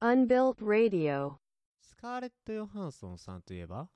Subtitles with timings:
[0.00, 1.34] Unbuilt Radio.
[1.82, 3.88] スカーレット・ヨハンソンさんといえば？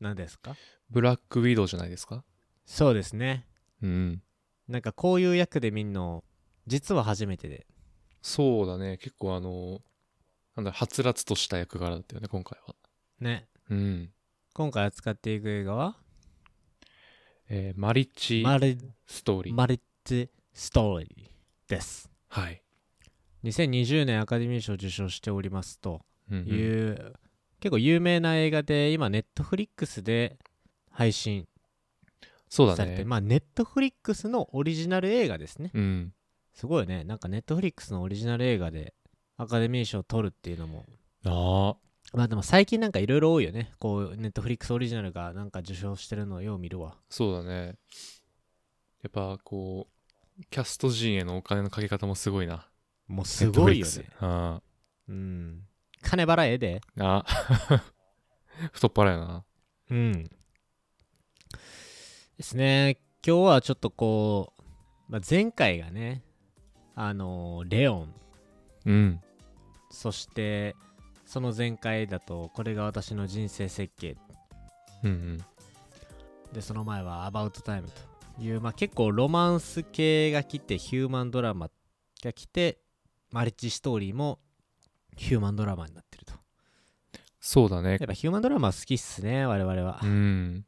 [0.00, 0.56] 何ですか？
[0.88, 2.24] ブラックウィドウじゃないですか？
[2.64, 3.46] そうですね
[3.82, 4.22] うん。
[4.68, 6.24] なんかこういう役で見んの
[6.66, 7.66] 実は初めてで
[8.22, 8.96] そうだね。
[8.96, 9.80] 結構あの、
[10.56, 12.74] なんだ、はつらつとした役柄だったよね、今回は。
[13.20, 14.10] ねうん。
[14.54, 15.96] 今回扱っていく映画は？
[17.50, 19.54] えーマリッチマリストーリー。
[19.54, 22.60] マリッジストーリーですはい。
[23.44, 27.14] 2020年アカデミー賞を受賞しておりますとうんうんいう、
[27.60, 30.38] 結構有名な映画で今ネットフリックスで
[30.90, 31.46] 配信
[32.48, 33.04] そうだされて、ね。
[33.04, 36.12] まあネットフリックスのオリジナル映画ですねうん。
[36.52, 38.94] すごいねなんかネットフリックスのオリジナル映画で
[39.36, 40.84] アカデミー賞を取るっていうのも
[41.24, 47.76] ああ、まあでも最近なんかいろいろ多いよねこうネットフリックスオリジナルがなんか受賞してるのをよう見るわそうだね。
[49.02, 52.68] やっぱこう、キャスト陣へのお金のかけ方もすごいな。
[53.08, 54.62] もうすごいよねあ
[55.08, 55.66] うん
[56.00, 57.24] 金払えであ。
[57.26, 57.84] あ
[58.72, 59.44] 太っ腹やな。
[59.90, 60.24] うん
[62.38, 64.62] ですね今日はちょっとこう、
[65.12, 66.22] まあ、前回がね
[66.94, 68.14] あのーレオン
[68.86, 69.20] うん。
[69.90, 70.74] そして
[71.26, 74.16] その前回だとこれが私の人生設計
[75.02, 75.38] うんうん。
[76.52, 81.70] でその前は「About Time」という、まあ、結構ロマンス系が来てヒューマンドラマ
[82.22, 82.78] が来て
[83.30, 84.38] マリッジストーリーも
[85.16, 86.34] ヒューマンドラマになってると
[87.40, 87.98] そうだねやっ。
[88.06, 90.64] ぱヒューマンドラマ好きっすね我々はうん。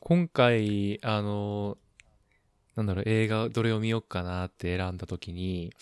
[0.00, 1.76] 今回、あの、
[2.74, 5.72] なんだろう、映画どれを見よっかなって選んだ時に、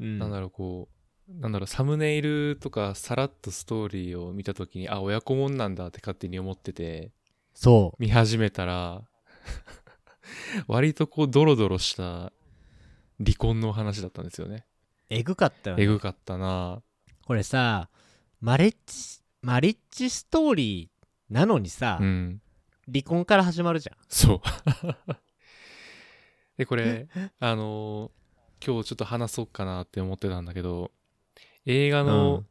[0.00, 0.88] うんなんだろう、こ
[1.28, 7.12] う、なんだろう、サムネイルとかさらっとストーリーを見た時に、あ、親子もんなんだって勝手に思ってて、
[7.54, 9.02] そう見始めたら、
[10.68, 12.32] 割とこう、ドロドロした
[13.18, 14.66] 離婚の話だったんですよね。
[15.08, 16.82] えぐかったよねえぐかったな
[17.24, 17.88] これさ
[18.40, 22.40] マリッジマリッジストーリーなのにさ、うん。
[22.92, 24.40] 離婚から始まるじゃんそう。
[26.56, 28.16] で、これ、あのー
[28.64, 30.90] 今日ちょっと話そうかなって思ってたんだけど、
[31.66, 32.44] 映画の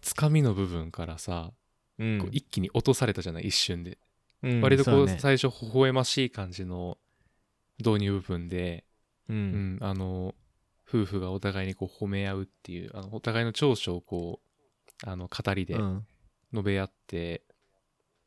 [0.00, 1.52] つかみの部分からさ、
[1.98, 3.98] うん一気に落とされたじゃない、一瞬で。
[4.42, 4.60] うん。
[4.60, 5.18] 割とこう、ね。
[5.20, 6.98] 最初、微笑ましい感じの
[7.78, 8.84] 導入部分で、
[9.28, 10.34] ううんん、あの、
[10.88, 14.40] 夫婦がお互いにこう褒め合うっていう、あのお互いの長所をこ
[15.06, 16.06] う、あの、語りでうん。
[16.52, 17.42] 述べ合って、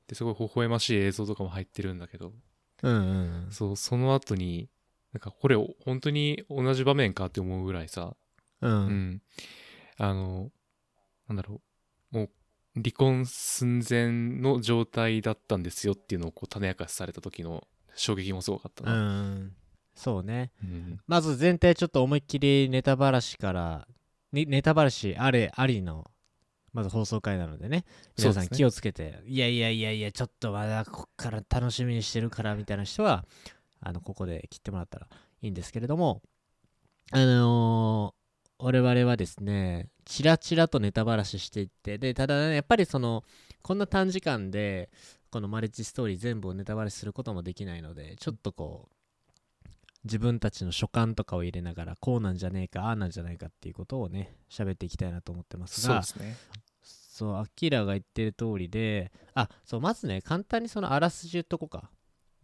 [0.07, 2.33] で、すごい微笑ましい映像とかも入ってるんだけど、
[2.83, 4.69] うんうんそう、その後に、
[5.13, 5.55] なんかこれ
[5.85, 8.15] 本当に同じ場面かって思うぐらいさ、
[8.61, 8.71] うん。
[8.71, 9.21] う、うんん。
[9.97, 10.51] あの、
[11.27, 11.61] なんだろ
[12.11, 12.29] う、もう
[12.75, 17.65] 離婚寸前の状態だったんですよっていうのをこう種明かしされた時の
[17.95, 19.21] 衝撃もすごかったうな。
[19.21, 19.51] ん。
[19.95, 20.51] そうね。
[20.61, 20.99] うん。
[21.07, 23.87] まず前提ちょっと思いっきりネタばらしから
[24.33, 26.11] にネタばらしあれありの
[26.73, 27.85] まず放送回なのでね。
[28.17, 33.23] 皆さん気をつけて、いやいやいやいやちょっとまだこっから楽しみにしてるからみたいな人は
[33.79, 35.07] あのここで切ってもらったら
[35.41, 36.21] いいんですけれども。
[37.11, 38.25] あのー
[38.57, 43.23] 我々はですねチラチラとネタばらししていってでただねやっぱりその
[43.61, 44.89] こんな短時間で
[45.31, 48.95] このマリッジストーリー全部をネタバレすることもできないのでちょっとこう
[50.05, 56.37] 自分たちの所感とかを入れながらこうなんじゃねえかああなんじゃないかっていうことをね喋っていきたいなと思ってますがそうですね。
[56.83, 61.89] そうアキラが言ってる通りであそうまずね簡単にそのあらすじ言っとこうか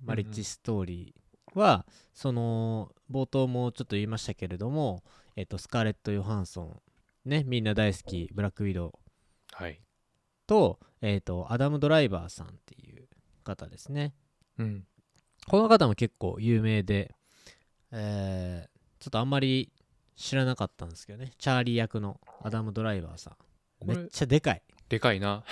[0.03, 5.03] マリッジストーリーは、その冒頭もちょっと言いましたけれども
[5.35, 6.81] えっとスカーレット・ヨハンソン
[7.25, 8.91] ねみんな大好きブラックウィドウ
[9.53, 9.79] はい。
[10.47, 13.07] と,、えっとアダム・ドライバーさんっていう
[13.43, 14.13] 方ですね
[14.57, 14.85] うん。
[15.47, 17.13] この方も結構有名で、
[17.91, 18.71] えー
[19.01, 19.71] ちょっとあんまり
[20.15, 23.31] 知らなかったんですけどねチャーリー役のアダム・ドライバーさ
[23.83, 25.45] んめっちゃでかいでかいな。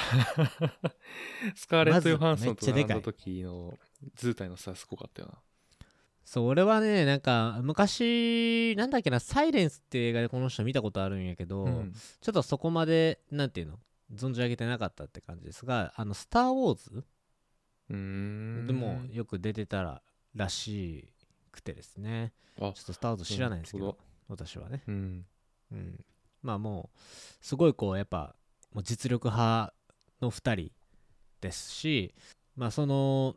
[1.56, 3.80] スカーレット・ヨハンソンとまずめっちゃでかい並んだ時の
[4.13, 5.38] 図体の差すごかったよな。
[6.29, 11.91] そう俺はねなんか昔なんだっけな「サイレンスっていう映画でこの人見たことあるんやけど、うん。
[12.21, 13.79] ちょっとそこまでなんていうの
[14.13, 17.03] 存じ上げてなかったって感じですがあの「スター・ウォーズ？
[17.89, 18.67] うー」ん。
[18.67, 20.03] でもよく出てたら
[20.35, 21.11] らし
[21.51, 22.31] くてですね。
[22.57, 23.97] あちょっと「スター・ウォーズ」知らないんですけど
[24.27, 24.83] 本私はね。
[24.85, 25.25] うん。
[25.71, 26.05] うん、
[26.43, 26.99] まあもう
[27.41, 28.35] すごいこうやっぱ
[28.71, 29.73] もう実力派
[30.21, 30.71] の2人
[31.41, 32.13] ですし
[32.55, 33.35] まあその、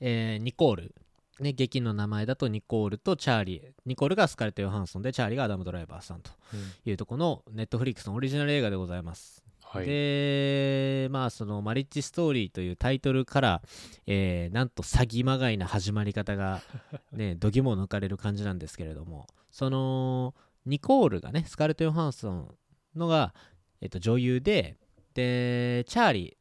[0.00, 0.94] えーニコール
[1.40, 3.72] ね劇の名前だとニコールとチャーリー。
[3.86, 6.60] ニコールがスカーレット・ヨハンソンでチャーリーがアダム・ドライバーさんとうん。
[6.84, 9.42] いうとこのネットフリックスのオリジナル映画でございます。
[9.62, 9.86] はい。
[9.86, 13.62] でまあその「マリッジストーリー」というタイトルから、
[14.06, 16.62] えーなんと詐欺まがいな始まり方が
[17.12, 22.54] ね度肝を抜かれる感じなんですけれどもそのニコールがねスカーレット・ヨハンソン
[22.96, 23.34] のが、
[23.82, 24.76] えっと女優で
[25.14, 26.36] でチャーリ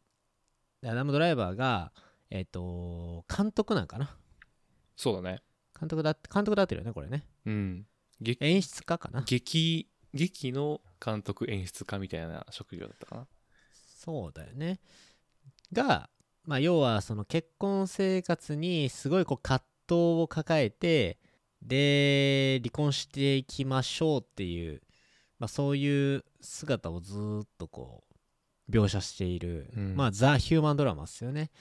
[0.83, 1.91] ーアダム・ドライバーが
[2.29, 4.15] えっと監督なんかな
[4.97, 5.41] そうだね。
[5.79, 7.85] 監督だ監督だってるよねこれねうん。
[8.19, 13.27] 劇演出家かな劇劇の監督演出家みたいな職業だったかな。
[13.71, 14.79] そうだよね。
[15.71, 16.09] が、
[16.45, 21.19] まあ、要はその結婚生活にすごいこう葛藤を抱えて
[21.61, 24.81] で離婚していきましょうっていう、
[25.39, 28.03] まあ、そういう姿をずーっとこ
[28.67, 31.51] う描写している、うんまあザ・ヒューマンドラマですよね。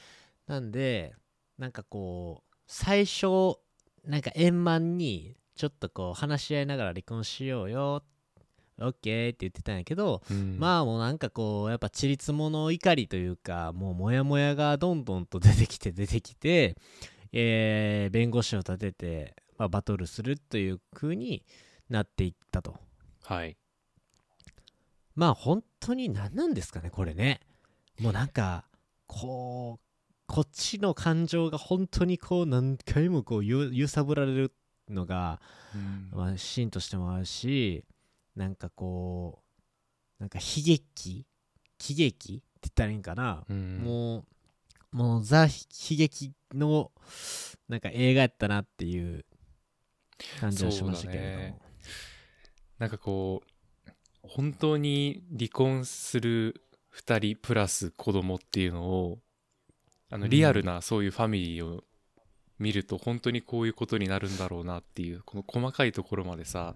[0.46, 1.14] なんで
[1.58, 3.58] なんかこう最初
[4.04, 8.02] なんか円満にちょっとこう話し合いながら離婚しようよ。
[8.78, 10.58] OK って言ってたんやけど、うん。
[10.58, 16.76] まあもうなんかこうやっぱちりつもの怒りというかもうモヤモヤがどんどんと出てきて出てきて、
[17.32, 21.44] えー弁護士を立てて、まあ、バトルするという風に
[21.88, 22.76] なっていったと。
[23.24, 23.56] はい。
[25.14, 27.40] まあ本当に何なんですかねこれね。
[27.98, 28.66] もうなんか
[29.06, 29.85] こう
[30.26, 34.52] こっちの感情が本当にこう何回もこうゆ揺さぶられる
[34.88, 35.40] のが
[35.74, 36.10] うん。
[36.12, 37.84] まあ、シーンとしてもあるし
[38.34, 39.42] なんかこ
[40.18, 41.26] うなんか悲劇？
[41.78, 42.34] 喜劇？
[42.34, 43.78] って言ったらいいんかな、うん。
[43.78, 44.24] も
[44.92, 45.50] うもうザ悲
[45.90, 46.90] 劇の
[47.68, 49.24] なんか映画やったなっていう
[50.40, 51.58] 感じはしましたけれども、ね。
[52.78, 53.90] なんかこう
[54.22, 56.62] 本当に離婚する
[56.94, 59.18] 2人プラス子供っていうのを
[60.10, 60.30] あのうん。
[60.30, 61.84] リアルなそういうファミリーを
[62.58, 66.74] 見ると本当にこういうことになるんだろうなっていうこの細かいところまでさ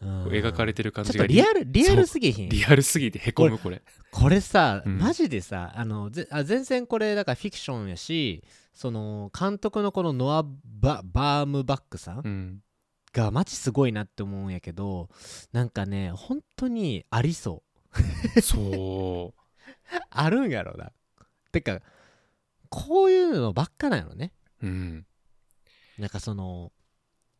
[0.00, 0.26] うん。
[0.28, 2.48] 描かれてる感じがリアルリアルすぎひん？
[2.48, 4.98] リアルすぎてへこむこれこれさ、うん。
[4.98, 8.42] マジでさあのぜあ全然これだからフィクションやし
[8.74, 12.60] その監督のこのノアバ・バームバックさん。
[13.12, 15.10] がマジすごいなって思うんやけど
[15.52, 17.62] なんかね本当にありそ
[18.36, 18.40] う。
[18.40, 19.40] そう。
[20.08, 20.92] あるんやろな。
[21.52, 21.82] てか
[22.72, 24.32] こういうのばっかなのね。
[24.62, 25.06] うん。
[25.98, 26.72] なんかその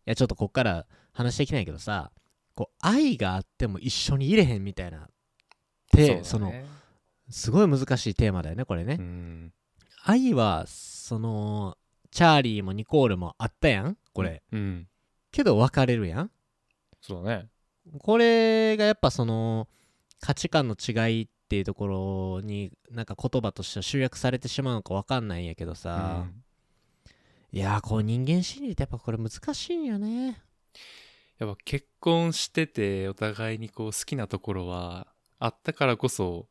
[0.07, 2.13] いやちょっとこっから話していきないけどさ
[2.55, 5.09] こう愛があっても一緒にいれへんみたいな
[5.93, 6.61] でそ,、うだね。
[6.61, 6.67] の
[7.31, 9.53] すごい難しいテーマだよねこれね、うん。
[10.05, 11.79] 愛はその
[12.11, 14.87] チャーリーもニコールもあったやんこれ、うん。
[15.31, 16.31] けど別れるやん。
[17.01, 17.49] そうだね。
[18.01, 19.67] これがやっぱその
[20.21, 26.25] 価値観の違いっていうところになんか言葉としては集約されてしまうのか分かんないんやけどさ、
[27.53, 27.59] うん。
[27.59, 30.41] いやーこう人間心理ってやっぱこれ難しいんよね。
[31.39, 35.09] やっぱ結婚しててお互いにこう好きなところは
[35.39, 36.47] あったからこそ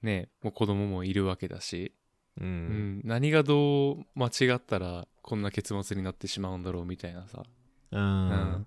[0.00, 1.92] ねもう子供もいるわけだし、
[2.40, 7.42] ううんん、何がどう間違ったらこんな結末になってしまうんだろうみたいなさ、
[7.90, 8.30] うん。
[8.30, 8.66] うん。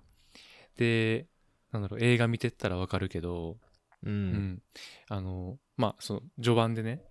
[0.76, 1.26] で
[1.72, 3.56] なんだろう映画見てったらわかるけど、
[4.04, 4.32] ううん。
[4.32, 4.62] ん
[5.08, 7.02] あのまあその序盤でね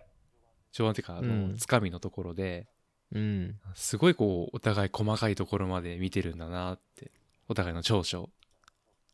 [0.72, 1.56] 序盤っていうかあの、うん。
[1.56, 2.66] つかみのところで
[3.12, 3.56] うん。
[3.74, 7.10] すごいこうお互い細かいところまで見てるんだなって
[7.48, 8.30] お互いの長所。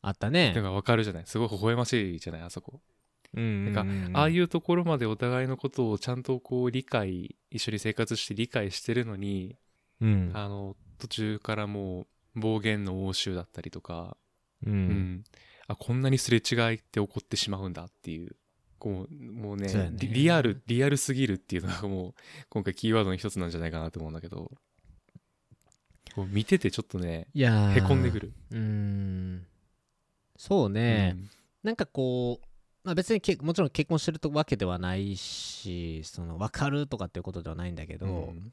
[0.01, 0.51] あったね。
[0.51, 1.27] っていうのがわかるじゃない？
[1.27, 2.81] すごい微笑ましいじゃないあそこ。
[3.35, 4.17] うんなんうんうん。
[4.17, 9.57] ああいうところまでお互いのことをちゃんとこう理解一緒に生活して理解してるのに、
[10.01, 10.31] うん。
[10.35, 12.06] あの途中からも
[12.37, 14.17] う暴言の応酬だったりとか、
[14.65, 15.25] ううんん
[15.69, 18.34] あこんなにすれ違いって起こってしまうんだっていう。
[18.79, 19.91] こうもうねね。
[19.93, 22.15] リリアルリアルすぎるっていうのがもう
[22.48, 24.51] 今回キーワードの一つなんじゃないかなと思うんだけど。
[26.15, 27.79] こう見ててちょっとねいやー。
[27.79, 29.46] へこんでくる、うん。
[30.37, 31.17] そうね、
[31.65, 32.46] なんかこう、
[32.84, 38.53] まあ、別にけもちろん結婚してるわけではないしその分かるとかっていうことではないんだけど、うん。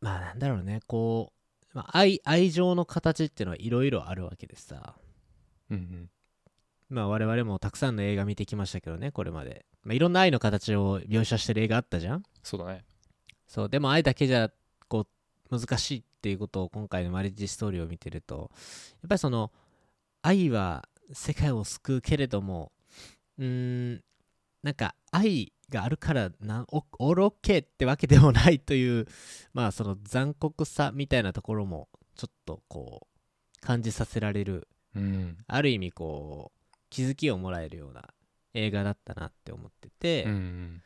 [0.00, 1.32] まあなんだろうねこ
[1.72, 4.96] う、まあ、愛愛情の形っていうのはいろいろあるわけでさ
[5.72, 6.10] うんうん。
[6.88, 12.22] まあ我々もたくさんの映画見てきましたけどねこれまで、まあ、いろんな愛の形を描写してる映画あったじゃん？
[12.42, 12.84] そうだね。
[13.46, 13.68] そう。
[13.68, 14.50] でも愛だけじゃ
[14.88, 15.06] こ
[15.50, 18.50] う難しいっていうことを今回のマリッジストーリーを見てると
[19.02, 19.50] やっぱりその
[20.22, 22.72] 愛は世界を救うけれども
[23.38, 24.00] うーん
[24.62, 29.06] なんか愛があるからなおケーってわけでもないという
[29.52, 35.38] まあその残酷さみたいなところもちょっとこう感じさせられるうん。
[35.46, 38.04] ある意味こう気づきをもらえるような
[38.54, 40.82] 映画だったなって思ってて、うんうん。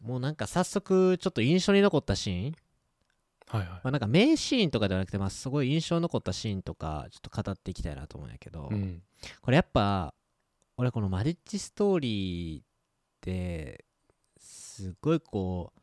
[0.00, 2.54] もうなんか早速ちょっと印象に残ったシーン。
[3.48, 3.68] はいはい。
[3.68, 9.02] まあ、なんか名シーンとかではなくて、まあ、すごい印象に残ったシーンとかちょっと語っていきたいなと思うんやけど、うん。
[9.40, 10.14] これやっぱ
[10.76, 12.64] 俺このマリッジストーリーっ
[13.20, 13.84] て
[14.38, 15.80] すごいこう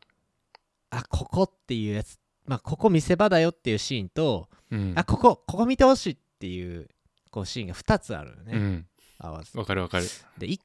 [0.90, 4.92] あここっていうやつまあここ見せ場だよっていうシーンと、うん。
[4.96, 6.88] あここここ見てほしいっていう
[7.30, 8.86] こうシーンが2つあるよね、うん。
[9.18, 10.04] 合わせわかるわかる。
[10.36, 10.60] でい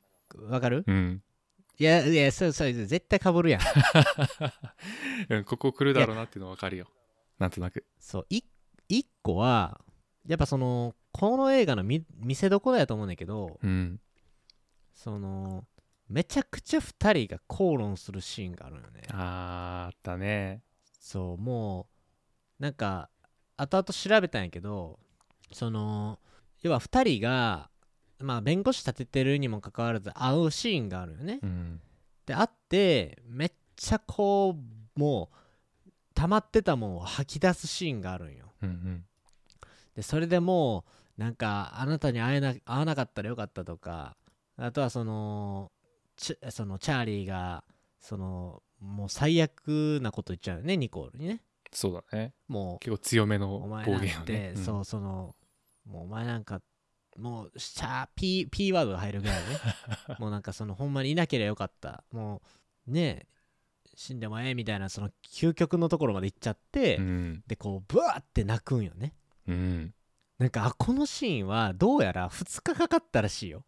[0.49, 0.83] わかる？
[0.85, 1.23] うん。
[1.77, 3.61] いやいやそうそう絶対かぶるやん。
[5.29, 6.87] うんここ来るだろうなっていうのわかるよ。
[7.37, 7.85] なんとなく。
[7.97, 8.41] そうい
[8.89, 9.79] 1個は
[10.27, 14.01] やっぱそのこの映画の見見せどころやと思うんだけどうん。
[14.93, 15.65] その
[16.09, 19.03] めちゃくちゃ2人が口論するシーンがあるよね。
[19.11, 20.61] あーあったね。
[20.99, 21.87] そうも
[22.59, 23.09] うなんか
[23.55, 24.99] 後々調べたんやけど
[25.51, 26.19] その
[26.61, 27.69] 要は2人が
[28.19, 31.39] まあ弁護士立ててるにもかかわらず会うシーンがあるよね。
[31.41, 31.81] うん。
[32.25, 38.51] で会ってめっちゃこうもう溜まってたもんを吐き出すシーンがあるんよ。
[38.61, 39.05] うんうん。
[39.95, 40.85] でそれでも
[41.17, 44.17] うなんかあなたに会えな会わなかったらよかったとか
[44.57, 45.71] あとはその
[46.17, 47.63] チャそのチャーリーが
[47.99, 51.41] そのもう最悪なこと言っちゃうよねニコールにね。
[51.71, 52.33] そうだね。
[52.47, 54.53] も結構強めのうお前暴言をね。
[54.55, 54.63] うん。
[54.63, 55.35] そうその
[55.89, 56.61] もうお前なんか
[57.17, 59.45] もうシャー P, P ワードが入るぐらいね。
[60.19, 62.03] もうなんかそのほんまにいなければよかった。
[62.11, 62.41] も
[62.87, 63.27] うねえ
[63.95, 67.43] 死んでもええみたいなその究極のところまで行っちゃって、うん。
[67.47, 69.13] でこうブワーって泣くんよね。
[69.47, 69.93] うん。
[70.37, 73.65] なんかあこのシーンはどうやら2日かかったらしいよ。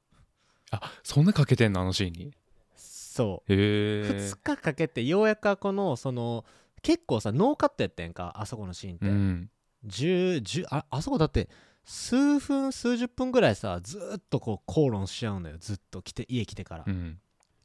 [0.72, 2.34] あそんなかけてんのあのシーンに？
[2.76, 4.02] そう、へえ。
[4.04, 6.46] 2日かけてようやくこのその
[6.82, 9.50] 結構さノーカットやったやんかあそこのシーンって、うん。
[9.86, 11.50] 10 10ああそこだって
[11.84, 15.58] 数分数十分ぐらいさずーっとこう口論しちゃうんだよ。
[15.60, 17.20] ずっと来て家来てから、うん。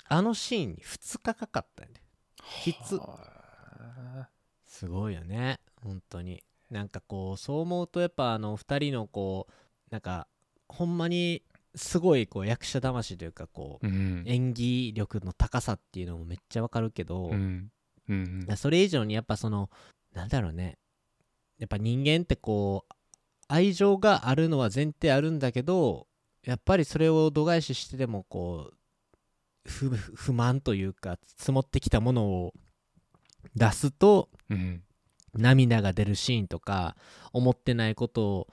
[0.09, 2.01] あのシーンに2日かかったんで
[2.63, 4.29] きつは
[4.67, 5.61] すごいよね。
[5.83, 6.43] 本当に。
[6.71, 9.53] なんかこうそう思うとやっぱあの2人のこう
[9.91, 10.27] なんか
[10.69, 11.43] ほんまに
[11.77, 14.25] すごいこう役者魂というかこうあうん。
[14.27, 17.71] 演技力の高さっていうのもめっちゃわかるけど、うん。
[18.09, 18.47] うん。
[18.57, 19.71] それ以上にやっぱその
[20.15, 20.79] なんだろうね。
[21.59, 22.95] やっぱ人間ってこう
[23.49, 26.07] 愛情があるのは前提あるんだけど
[26.45, 28.75] やっぱりそれを度外視してでもこう
[29.69, 32.53] 不不満というか積もってきたものを
[33.55, 34.83] 出すとうん。
[35.39, 36.97] 涙が出るシーンとか
[37.33, 38.49] 思ってないことを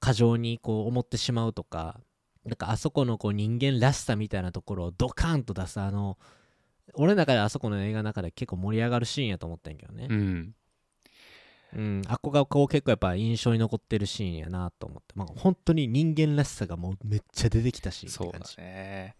[0.00, 2.00] 過剰にこう思ってしまうとか
[2.44, 6.16] なんかあそこのこう人間らしさみたいなところをドカーンと出すあの
[6.94, 10.06] 俺の中であそこの映画の中で結構盛り上がるシーンやと思ったんやけどね。
[10.08, 10.54] う、ん
[11.76, 19.16] うん、あっこがこう結構やっぱ印象に残ってるシーンやなと思って、まあ、本当に人間らしさがもうめっちゃ出てきたシーンそうだね。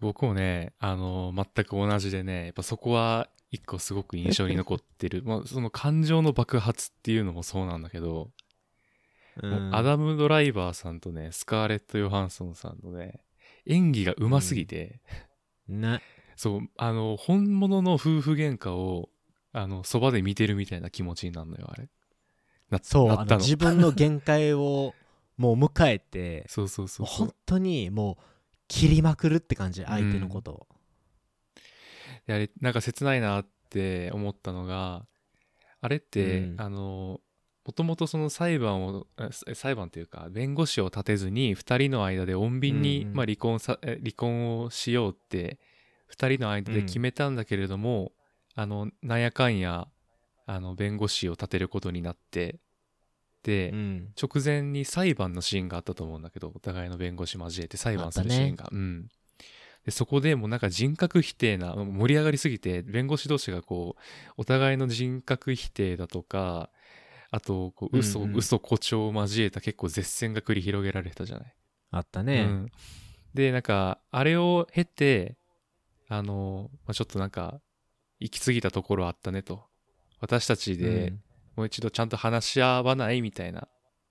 [0.00, 5.22] 僕もねあの全く同じでねやっぱそこは一個すごく印象に残ってる。
[5.24, 8.30] まあその感情の爆発っていうのもそうなんだけど、
[9.42, 9.74] うん。
[9.74, 13.20] アダム・ドライバーさんとねスカーレット・ヨハンソンさんのね
[13.66, 15.00] 演技がうますぎて、
[15.68, 16.00] な
[16.36, 19.08] そうあの本物の夫婦喧嘩を
[19.52, 21.88] あのそばで見てるみたいな気持ちになるのよあれ。
[22.70, 23.32] なそうなったの。
[23.32, 24.94] あの自分の限界を
[25.36, 28.22] もう迎えてそうそうそう本当にもう
[28.68, 30.66] 切りまくるって感じ相手のことを、
[32.26, 35.06] であれなんか切ないなって思ったのが
[35.80, 36.60] あれって、うん。
[36.60, 37.20] あの
[37.64, 43.16] もともとその裁判をあ裁判というか弁護士を立てずに2人の間で穏便に、うんうん。
[43.16, 45.58] まあ、離婚さえ離婚をしようって
[46.10, 48.12] 2人の間で決めたんだけれども、
[48.60, 49.86] あのなんやかんや
[50.46, 52.58] あの弁護士を立てることになって
[53.44, 54.08] で、うん。
[54.20, 59.08] 直前に裁判のシーンがあったと思うんだけどお互いの弁護士交えて裁判するシーンが、うん。
[59.84, 66.68] でそこでもうなんか人格否定な盛り上がりすぎて弁護士同士がこうお互いの人格否定だとか
[67.30, 68.36] あとこう嘘、うんうん。
[68.38, 71.54] 嘘誇張を交えた結構絶戦が繰り広げられたじゃない、
[71.92, 72.72] あったね、うん、
[73.34, 75.36] でなんかあれを経て
[76.08, 77.60] あの、まあ、ちょっとなんか
[78.20, 79.64] 行き過ぎたところあったねと。
[80.20, 81.22] 私たちでうん。
[81.56, 83.60] もう一度ちゃんと話し合わないみたいな。
[83.60, 83.68] あっ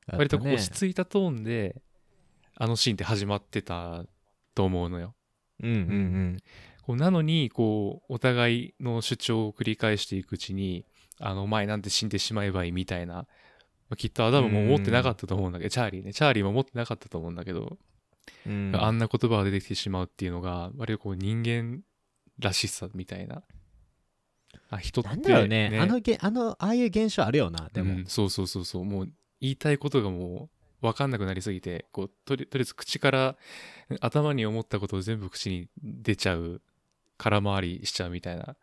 [0.07, 0.17] たね。
[0.17, 1.81] 割と落ち着いたトーンで
[2.55, 4.03] あのシーンって始まってた
[4.55, 5.13] と思うのよ。
[5.61, 6.37] うんうん
[6.83, 10.85] こうなのにこうお互いの主張を繰り返していくうちに
[11.19, 13.25] あのお前なんて死んでしまえばいいみたいな、ま
[13.91, 16.13] あきっとアダムも思ってなかったと思うんだけどチャーリーね。
[16.13, 17.77] チャーリーも思ってなかったと思うんだけど、
[18.45, 18.81] うんうん。
[18.81, 21.81] あんな言葉が出てきてしまうっていうのが割とこう人間
[22.39, 23.43] らしさみたいな
[24.69, 25.77] あ人ってなんだろうね。
[25.81, 28.85] あのげあのああいう現象あるよなでも、うんそうそうそうそう。
[28.85, 30.49] もう言いたいことがも
[30.81, 33.35] う分かんなくなりすぎてこうとりとりあえず口から
[34.01, 36.61] 頭に思ったことを全部口に出ちゃう
[37.17, 38.55] 空回りしちゃうみたいな。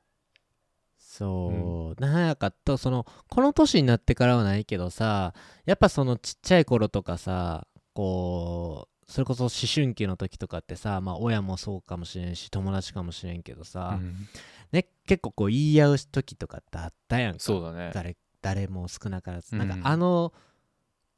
[0.99, 5.33] そう、なんやかとそのこの年になってからはないけどさ
[5.65, 14.27] やっぱそのちっちゃい頃とかさこそれこそ思春期の時とかってさまあ親もそうかもしれんし友達かもしれんけどさ、うん
[14.73, 17.39] ね、結構こう言い合う時とかってあったやんか。
[17.41, 17.91] そうだね。
[17.95, 19.67] 誰誰も少なからず、うん。
[19.67, 20.33] なんかあの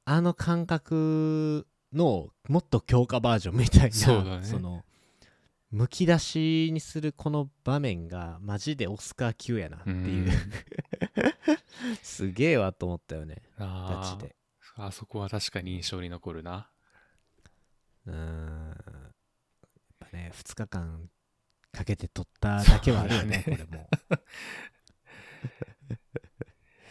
[0.04, 4.58] あの感覚のもっと強化バージョンみたいなそうだね。
[4.60, 4.84] の
[5.72, 10.32] むき出しにするこの場面がマジでオスカー級やなっていう、うん。
[12.02, 13.42] すげえわと思ったよね。
[13.58, 14.16] あー。
[14.16, 14.36] ガチで。
[14.76, 16.70] あそこは確かに印象に残るな。
[18.06, 18.68] うーん。
[18.68, 21.10] やっぱね2日間
[21.76, 23.88] かけて撮っただけはあるよねこれも。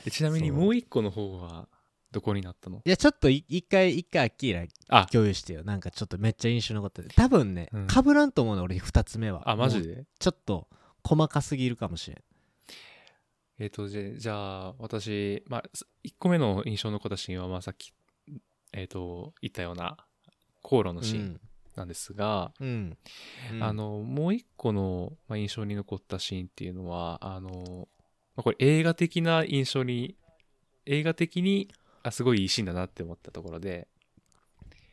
[0.05, 1.67] えちなみにもう一個の方は
[2.11, 2.83] どこになったの？
[2.85, 5.07] いやちょっとい一回一回アッキーラあ。
[5.07, 5.63] 共有してよ。
[5.63, 7.15] なんかちょっとめっちゃ印象に残ってて。
[7.15, 7.87] 多分ね、うん。
[7.87, 9.49] かぶらんと思うの俺2つ目は。
[9.49, 10.05] あマジで？
[10.19, 10.69] ちょっと
[11.03, 12.23] 細かすぎるかもしれん。
[13.57, 14.33] えっ、とじゃじゃ
[14.67, 15.63] あ私、まあ、
[16.05, 17.93] 1個目の印象に残ったシーンは、まあ、さっき、
[18.73, 19.97] えっと言ったような
[20.61, 21.41] 口論のシーン
[21.75, 22.97] なんですが、うん、
[23.51, 23.63] うん。
[23.63, 27.87] あのもう一個の、まあ、印象に残ったシーンっていうのはあの、
[28.35, 30.15] まあ、これ映画的な印象に
[30.85, 31.69] 映画的に
[32.03, 33.87] あすごいいいシーンだなって思ったところで、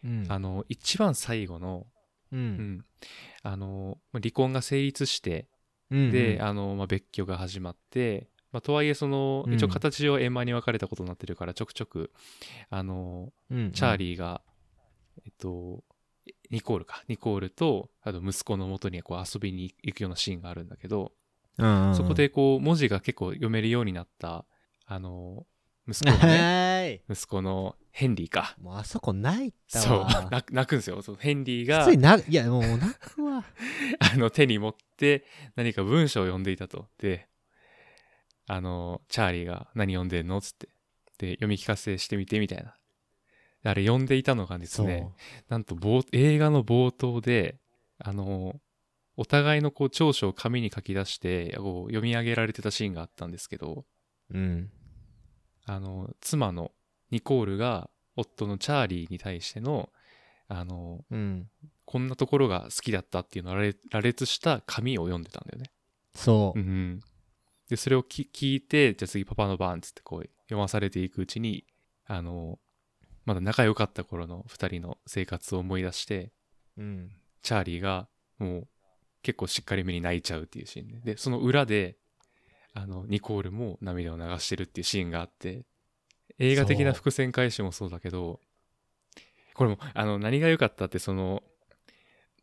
[0.05, 0.27] うん。
[0.29, 1.87] あの一番最後の、
[2.33, 2.43] ううん。
[2.43, 2.85] ん、
[3.43, 5.49] あのまあ離婚が成立して
[5.91, 6.43] うんで、うん。
[6.43, 9.55] あのまあ、別居が始まって、まあ、とはいえそのうん。
[9.55, 12.11] 一応形上円満に別れたことになってるからちょくちょく
[12.71, 13.73] あのうん。
[13.73, 14.41] チャーリーが、
[15.25, 15.85] えっと
[16.53, 17.03] ニコールか。
[17.09, 21.13] ニコールとあと息子の元にこう遊びに行くようなシーンがあるんだけど、
[21.59, 24.47] うんうんそこでこう文字が結構読めるようになった
[24.87, 25.45] あの
[25.87, 28.57] 息子の はね息子のヘンリーか。
[28.61, 29.99] もうあそこ泣いたそう。
[30.01, 31.03] わ泣く泣くんですよ。
[31.03, 33.45] そうヘンリーが普通にないやもう泣くわ。
[34.15, 35.25] あの手に持って
[35.57, 36.89] 何か文章を読んでいたと。
[36.99, 37.29] で、
[38.47, 40.41] あの、チャーリーが何読んでんの？
[40.41, 40.69] つって。
[41.19, 42.75] で、読み聞かせしてみてみたいな。
[43.63, 45.13] であれ読んでいたのがですね、
[45.49, 47.57] なんと冒映画の冒頭で、
[47.99, 48.61] あの、
[49.17, 53.85] お互いのこう長所を紙に書き出してこう読み上げられてたシーンがあったんですけど、
[54.33, 54.71] うん。
[55.65, 56.73] あの、妻の
[57.11, 59.91] ニコールが夫のチャーリーに対しての、
[60.49, 61.49] あの、うん。
[61.85, 65.71] こんなところが好きだったっていうのを羅列した紙を読んでたんだよね。
[66.15, 66.59] そう。
[66.59, 67.01] うんうん、
[67.69, 71.65] でそれをき聞いてじゃあ次パパの番っつってこう読まされていくうちに
[72.07, 72.59] あの
[73.25, 76.33] まだ仲良かった頃の2人の生活を思い出して
[76.77, 77.11] うん
[77.43, 78.09] チャーリーが
[78.39, 78.69] もう
[79.23, 81.97] 結構しっかりめに泣いちゃうっていうシーンででその裏で
[82.75, 85.65] あのニコールも涙を流してるっていうシーンがあって
[86.39, 88.41] 映画的な伏線回収もそうだけど
[89.55, 91.43] これもあの何が良かったってその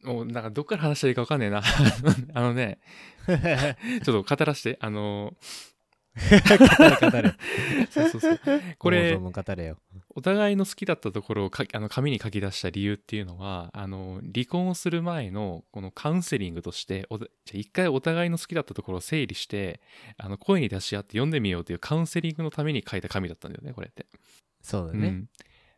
[0.03, 1.61] もうなんかどっから話したらいいか分かんねえな。
[2.33, 2.79] あのね
[3.27, 4.77] ちょっと語らして。
[4.79, 5.35] あの
[6.19, 7.33] 語れ
[7.89, 8.61] そうそうそう。
[8.77, 9.17] これ
[10.15, 19.81] お互いの好きだったところをかあの紙に書き出した理由っていうのはあの離婚をする前のこのカウンセリングとしておじゃあ一回お互いの好きだったところを整理して
[20.17, 24.05] あの声に出し合って読んでみようというカウンセリングのために書いた紙だったんだよねこれって。
[24.61, 25.07] そうだね。
[25.07, 25.29] うん。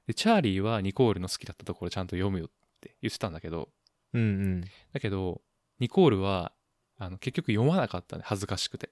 [0.08, 2.50] でチャーリーはニコールの好きだったところちゃんと読むよっ
[2.80, 3.70] て言ってたんだけど
[4.14, 4.26] うんう
[4.58, 4.62] ん。
[4.94, 5.42] だけど
[5.80, 6.52] ニコールは
[6.98, 8.90] あの結局読まなかったね恥ずかしくて。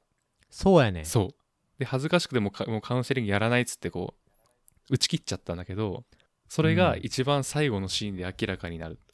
[0.49, 1.05] そうやね。
[1.05, 1.35] そう。
[1.79, 4.15] で、恥ずかしくてもかもうカウンセリングやらないっつってこ
[4.89, 6.03] う、打ち切っちゃったんだけど、
[6.47, 9.09] それがうん一番最後のシーンで明らかになると。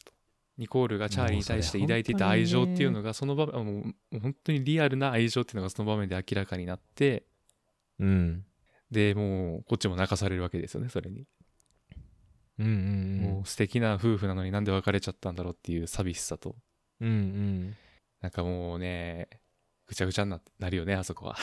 [0.57, 7.25] ニコールがチャーリーに対して抱いていた愛情っていうのが、その場面、もう本当にリアルな愛情っていうのがその場面で明らかになって、
[7.99, 8.45] うん
[8.89, 11.25] で、もうこっちも泣かされるわけですよね、それに。
[12.57, 16.55] うんうんもう素敵な夫婦なのになんで別れちゃったんだろうっていう寂しさと、
[17.01, 17.75] うんうん
[18.21, 19.27] なんかもうね、
[19.87, 21.35] ぐちゃぐちゃにななるよね、あそこは。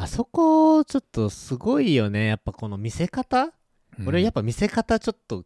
[0.00, 2.26] あそこちょっとすごいよね。
[2.26, 3.52] やっぱこの見せ方？
[4.06, 5.44] 俺やっぱ、ぱ見せ方ちょっと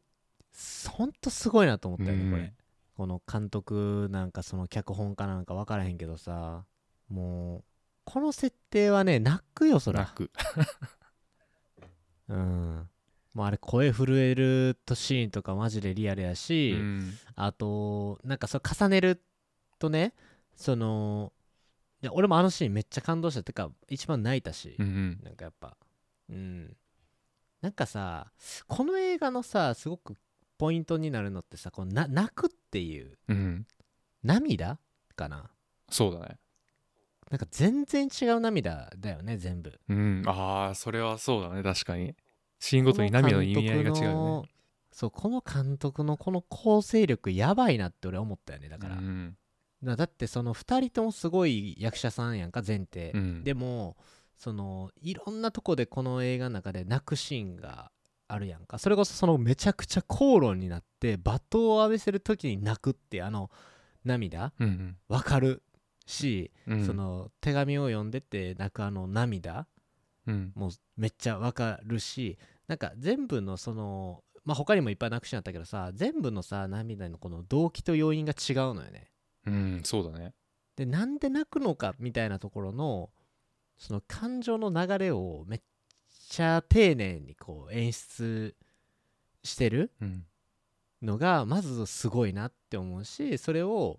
[0.91, 2.53] ほんとすごいなと思ったよねこれうん。
[2.95, 6.65] この監督なんかその脚本家なんか分からへんけどさ。
[7.09, 7.65] もう
[8.05, 10.01] この設定はね泣くよそら。
[10.01, 10.31] 泣く。
[12.29, 12.89] うん。
[13.33, 17.15] もうあれ声震えるとシーンとかマジでリアルやし、うん。
[17.37, 19.23] あとなんかそれ重ねる
[19.79, 20.13] とね
[20.55, 21.33] その
[22.03, 25.21] いや俺もあのシーンめっちゃ感動したってか一番泣いたし、うんうん。
[25.23, 25.77] なんかやっぱ。
[26.29, 26.77] うん。
[27.61, 28.33] なんかさ
[28.67, 30.17] この映画のさすごく
[30.59, 33.19] ポイントになるのってさこのな泣くっていう。
[33.29, 33.67] うん。
[34.25, 34.79] 涙？
[35.15, 35.51] かな？
[35.91, 36.39] そうだね。
[37.31, 39.73] なんか全然違う涙だよね全部。
[39.89, 42.15] うん、ああ、それはそうだね、確かに。
[42.59, 44.43] シーンごとに涙の意味合いが違うね。
[44.93, 49.37] そうこの監督のこの構成力やばいなって俺は思ったよねだから、うん
[49.83, 53.97] だだってその2人ともすごい役者さんやんか前提、うん、でも
[54.37, 57.91] そのいろんなとこでこの映画の中で泣くシーンが
[58.29, 58.79] あるやんか。
[58.79, 63.51] それこそそのめちゃくちゃ口論になって罵倒を浴びせる時に泣くってあの
[64.05, 64.53] 涙？
[64.59, 65.63] うんわかる
[66.07, 66.79] し、うん。
[66.81, 69.67] うんその手紙を読んでて泣くあの涙？
[70.27, 70.53] うん。
[70.55, 79.12] もうめっちゃわかるしなんか全部のそのまあ他にもいっぱい泣くシーンあったけどさ全部のさ涙のこの動機と要因が違うのよね
[79.47, 80.35] うんそうだね。
[80.77, 83.11] でなんで泣くのかみたいなところの
[83.77, 85.61] その感情の流れをめっ
[86.29, 88.55] ちゃ丁寧にこう演出
[89.43, 90.25] してるうん
[91.03, 93.99] のがまずすごいなって思うしそれを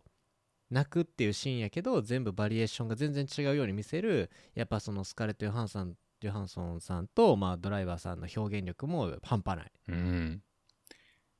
[0.71, 9.71] 泣くっていうシーンやけど全部バリエーションが全然違うように見せるやっぱそのスカーレット・ヨハンさんヨハンソンさんと、まあ、ドライバーさんの表現力も半端ない。
[9.89, 10.41] うん。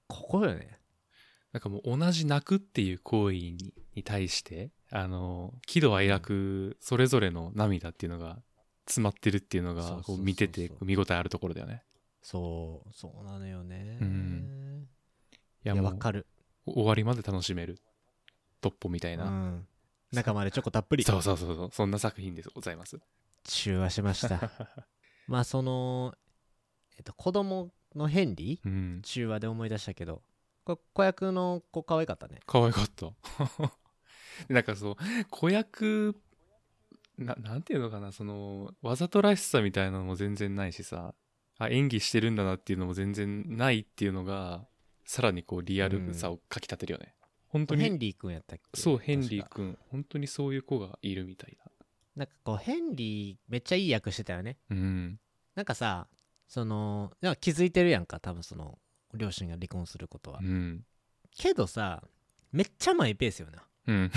[0.07, 0.77] ここよね
[1.53, 8.41] なんかもう同じ泣くっていう行為にに対してあの喜怒哀楽それぞれの涙っていうのが
[8.85, 11.83] 詰まってるっていうのがこう見てて見応えあるところだよね。
[12.23, 13.97] そうそうなのよね。
[14.01, 14.87] うん。
[15.31, 15.37] いい
[15.67, 16.25] やわかる。
[16.65, 17.79] 終わりまで楽しめる
[18.61, 19.67] トッポみたいうな、ん。
[20.11, 21.03] 中までチョコたっぷり。
[21.03, 21.69] そうそうそうそう。
[21.71, 22.99] そんな作品でございます。
[23.43, 24.51] 中和しました。
[25.27, 26.15] まあその
[26.97, 28.67] えっと子供のヘンリー？
[28.67, 29.01] うん。
[29.03, 30.23] 中和で思い出したけど
[30.65, 32.39] こ子役の子可愛かったね。
[32.45, 33.11] 可愛かった。
[34.49, 34.95] なんかそう
[35.29, 36.15] 子役
[37.17, 41.13] ななんていうのかなそのわざとらしさみたいなのも全然ないしさ。
[41.59, 44.67] あ演技してるんだなっていうのも全然ないっていうのが
[45.05, 47.13] さらにこうリアルさをかきたてるよね、
[47.47, 48.81] 本当にヘンリー君やったっけ？
[48.81, 51.71] そうヘンリー君本当にそういう子がいるみたいだ
[52.15, 54.57] なんかこうヘンリーめっちゃいい役してたよね。
[54.71, 55.19] うん。
[55.53, 56.07] なんかさ
[56.47, 58.79] その気づいてるやんか多分その
[59.13, 60.83] 両親が離婚することは、うん。
[61.35, 62.03] けどさ
[62.51, 63.63] めっちゃマイペースよな。
[63.87, 64.11] うん。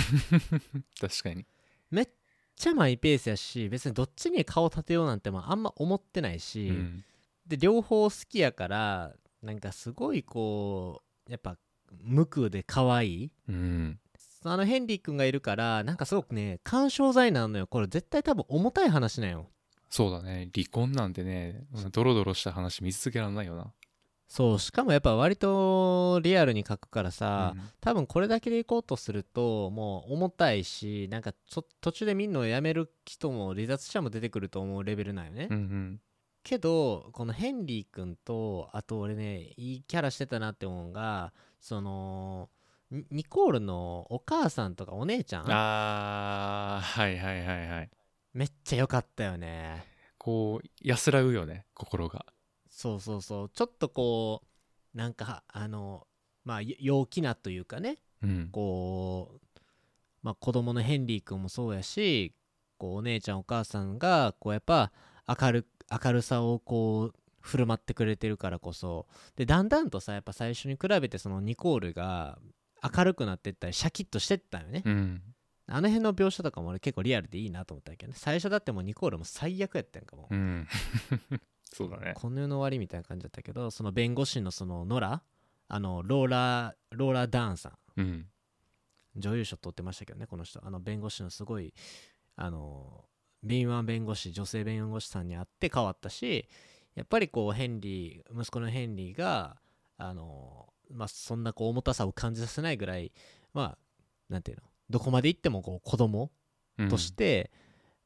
[1.01, 1.47] 確かに。
[1.91, 2.09] めっ
[2.55, 7.05] ちゃマイペースやし別にどっちに顔立てようなんてまああんま思ってないし、うん。
[7.47, 11.57] で両方好きやからなんかすごいこうやっぱ
[12.03, 14.01] 無垢で可愛いうん。
[14.45, 17.67] あのヘンリー君がいるからなんかすごくね干渉剤なのよ。
[17.67, 19.51] これ絶対多分重たい話なんよ。
[19.89, 20.51] そうだね。
[20.55, 23.73] 離婚なんてねドロドロした話見続けられないよな
[24.29, 27.63] そうしかもやっぱ割とリアルに書くからさ、うん。
[27.81, 36.01] 多分これだけでいこうとするともう重たいしなんかちょ途中で見んのをやめる人も離脱者も出てくると思うレベルなんよね、うんうん。
[36.43, 42.51] けどこのヘンリー君とあと俺ねいいキャラしてたなって思うのがその
[42.91, 47.91] ニニコールのお母さんとかお姉ちゃんあーはいはいはいはい。
[48.35, 49.85] めっちゃ良かったよね。
[50.19, 52.27] こう安らぐよね心が
[52.77, 53.49] そうそうそう。
[53.49, 54.43] ちょっとこ
[54.95, 56.07] うなんかあの
[56.45, 57.97] まあよ陽気なというかね。
[58.23, 58.49] うん。
[58.53, 59.59] こう
[60.23, 62.35] まあ子供のヘンリー君もそうやし
[62.77, 64.93] こうお姉ちゃんお母さんがこうやっぱ
[65.27, 69.07] 明る明るさをこう振る舞ってくれてるからこそ。
[69.37, 72.39] でだんだんとさやっぱ最初に比べてそのニコールが
[72.95, 75.23] 明るくなってったりシャキッとしてったよね、うん。
[75.67, 78.19] あの辺の描写とかも俺結構リアルでいいなと思ったけどね。
[78.19, 80.35] 最初だってもうニコールも最悪やったやんかもう。
[80.35, 80.69] うん
[81.73, 82.15] そうだね。
[82.15, 85.23] この世の終わりみたいな感じだったけどその弁護士のそのノラ
[85.69, 88.01] あのローラローラ・ダーンさん。
[88.01, 88.27] うん。
[89.17, 90.65] 女優賞取ってましたけどねこの人。
[90.65, 91.75] あの弁護士のすごい
[92.37, 93.05] あの
[93.43, 96.49] 敏腕弁護士女性弁護士さんに会って変わったし
[96.95, 99.57] やっぱりこうヘンリー息子のヘンリーが
[99.99, 103.13] あのまあそんなこう重たさを感じさせないぐらい
[103.55, 103.79] まあ
[104.29, 104.63] なんていうの？
[104.89, 106.31] どこまで行ってもこう子供
[106.79, 107.51] うんとして、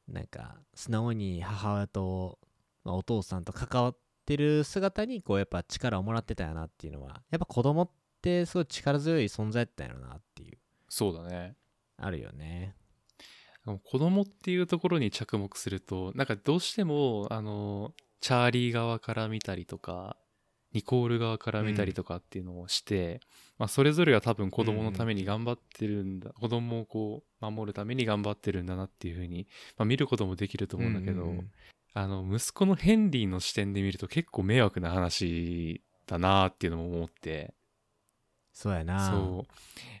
[0.07, 2.39] なんか素直に母親と、
[2.83, 7.89] まあ、お父さんと関わってる姿にこうやっぱ力をもらってたよなっていうのはやっぱ子供っ
[8.21, 10.57] てすごい力強い存在だったんやろなっていう。
[10.89, 11.55] そうだね。
[11.97, 12.75] あるよね。
[13.83, 20.17] 子供っていうところに着目するとなんかどうしてもあのチャーリー側から見たりとか
[20.73, 23.19] ニコール側から見たりとかっていうのをして、
[23.57, 31.51] まあ、それぞれは多分子供のために頑張ってるんだ、子供をこう守るために頑張ってるんだなっていうふうに、まあ、見ることもできると思うんだけど、うんうんうん
[31.93, 37.53] あの息子のヘンリーの視点で見ると結構迷惑な話だなっていうのも思って。
[38.53, 39.09] そうやな。
[39.09, 39.53] そう。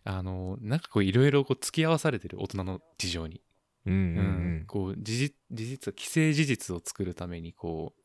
[0.03, 3.41] あのなんかこういろいろこう付き合わされてる大人の事情に。
[3.85, 4.61] うんうんううん。
[4.61, 8.01] んこう事実事実既成事実を作るためにこう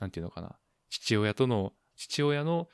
[0.00, 0.56] なんていうのかな。
[0.90, 2.68] 父親との父親の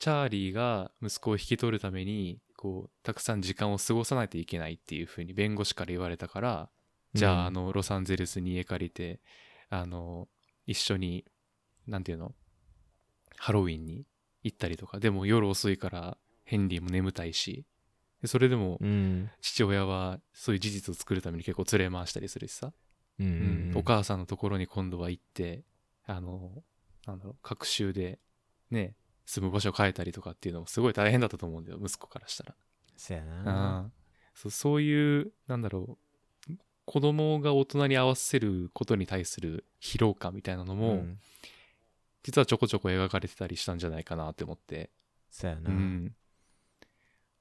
[0.00, 6.70] チャーリーが息子を引き取るためにこうたくさん時間を過ごさないといけないっていうふうに弁護士から言われたから
[7.14, 7.46] じゃあ,、うん。
[7.46, 9.20] あのロサンゼルスに家借りて
[9.70, 10.28] あの
[10.66, 11.24] 一緒に
[11.86, 12.34] なんていうの？
[13.36, 14.04] ハロウィンに
[14.42, 14.98] 行ったりとか。
[14.98, 17.64] でも夜遅いからヘンリーも眠たいし。
[18.20, 19.30] でそれでもうん。
[19.40, 22.72] 父親はそういう事実を作るために結構連れ回したりするしさ、
[23.20, 23.32] うんうん
[23.72, 23.78] うん。
[23.78, 25.62] お母さんのところに今度は行って
[26.06, 26.50] あの
[27.06, 28.18] なんだろう隔週で
[28.70, 32.54] ね住む場所変えたりとかっていうのもすごい大変だったと思うんだよ息子からしたら。
[32.96, 33.90] そやな。
[34.34, 36.07] そうそういうなんだろう
[36.88, 41.18] 子供が大人に合わせることに対する疲労感みたいなのも、うん。
[42.22, 44.88] 実はちょこちょこ描かれてたりしたんじゃないかなって思って。
[45.30, 46.14] そやな、うん。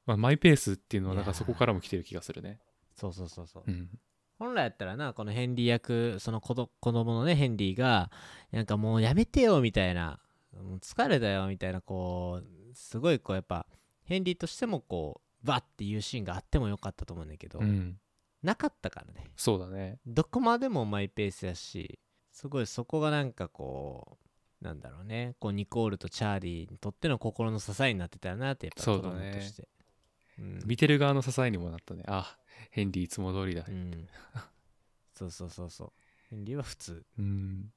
[0.06, 2.60] まあマイペースっていうのはなんかそこからも来てる気がするね。
[2.94, 3.90] そうそうそうそう、うん。
[4.38, 8.12] 本来やったらなこのヘンリー役その子ど子供のねヘンリーが
[8.52, 10.20] なんかもうやめてよみたいな
[10.62, 13.66] もう疲れたよみたいなこうすごいこうやっぱ
[14.04, 17.98] ヘンリーとしてもこうバッっていうシーンがあってもよかったと思うんだけど、うん
[18.44, 19.30] なかったからね。
[19.36, 20.00] そうだね。
[20.06, 22.00] どこまでもマイペースやし
[22.32, 24.18] すごいそこがなんかこ
[24.62, 25.36] うなんだろうね。
[25.40, 29.32] こうニコールとチャーリーにとっての心の支えになってたよなってやっぱ子そうだね。
[29.32, 29.68] 供として。
[30.40, 30.60] うん。
[30.66, 32.04] 見てる側の支えにもなったね。
[32.08, 32.38] あ
[32.72, 33.64] ヘンリーいつも通りだ。
[33.68, 34.08] うん、
[35.14, 35.92] そうそうそうそう。
[36.30, 37.06] ヘンリーは普通。
[37.20, 37.72] うん。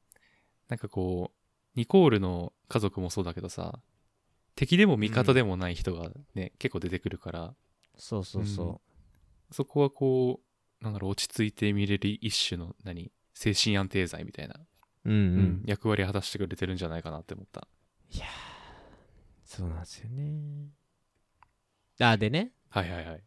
[0.69, 3.81] なんかこうニコールの家族もそうだけどさ
[4.55, 7.55] 敵でも味方でもない人がね、結構出てくるから。
[7.97, 8.81] そうそうそ
[9.51, 10.50] そこはこう
[10.81, 14.55] なんだろう落ち着いて見れる一種の何精神安定剤みたいな、
[15.05, 17.67] ううんうん、うん役割果たしてくれてるんじゃないかなって思った。
[18.11, 18.29] いやー
[19.45, 20.69] そうなんですよね。
[22.01, 22.53] あでね。
[22.71, 23.23] はいはいはい。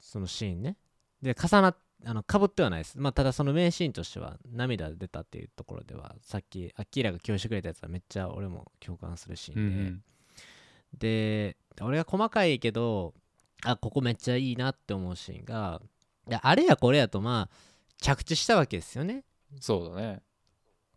[0.00, 0.76] そのシーンね。
[1.22, 2.98] で重なっあのかぶってはないです。
[2.98, 10.02] まあただその名シーンとしては涙出たっていうところではさっきアッキーラが共有してくれたやつはめっちゃ俺も共感するシーうんうン
[10.94, 11.54] で、ん。
[11.54, 13.14] で俺が細かいけど
[13.64, 15.80] あここめっちゃいいなって思うシーンが
[16.28, 17.56] いやあれやこれやとまあ
[18.00, 19.24] 着地したわけですよね。
[19.60, 20.22] そうだね、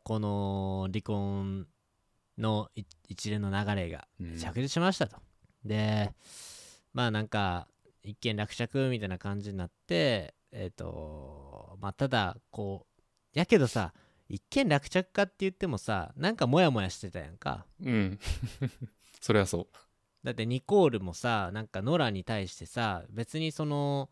[0.04, 1.68] この離婚
[2.38, 4.08] のい一連の流れが。
[4.20, 4.38] うん。
[4.38, 5.18] 着地しましたと。
[5.64, 6.12] で
[6.94, 7.68] まあなんか
[8.04, 12.86] 一見落着みたいな感じになってえっ、とまあただこ
[13.36, 13.94] うやけどさ
[14.30, 17.66] 一見落着かって言ってもさなんかモヤモヤしてたやんか。
[17.84, 18.20] うん。
[19.22, 19.68] それはそう。
[20.24, 24.10] だってニコールもさなんかノラに対してさ別にその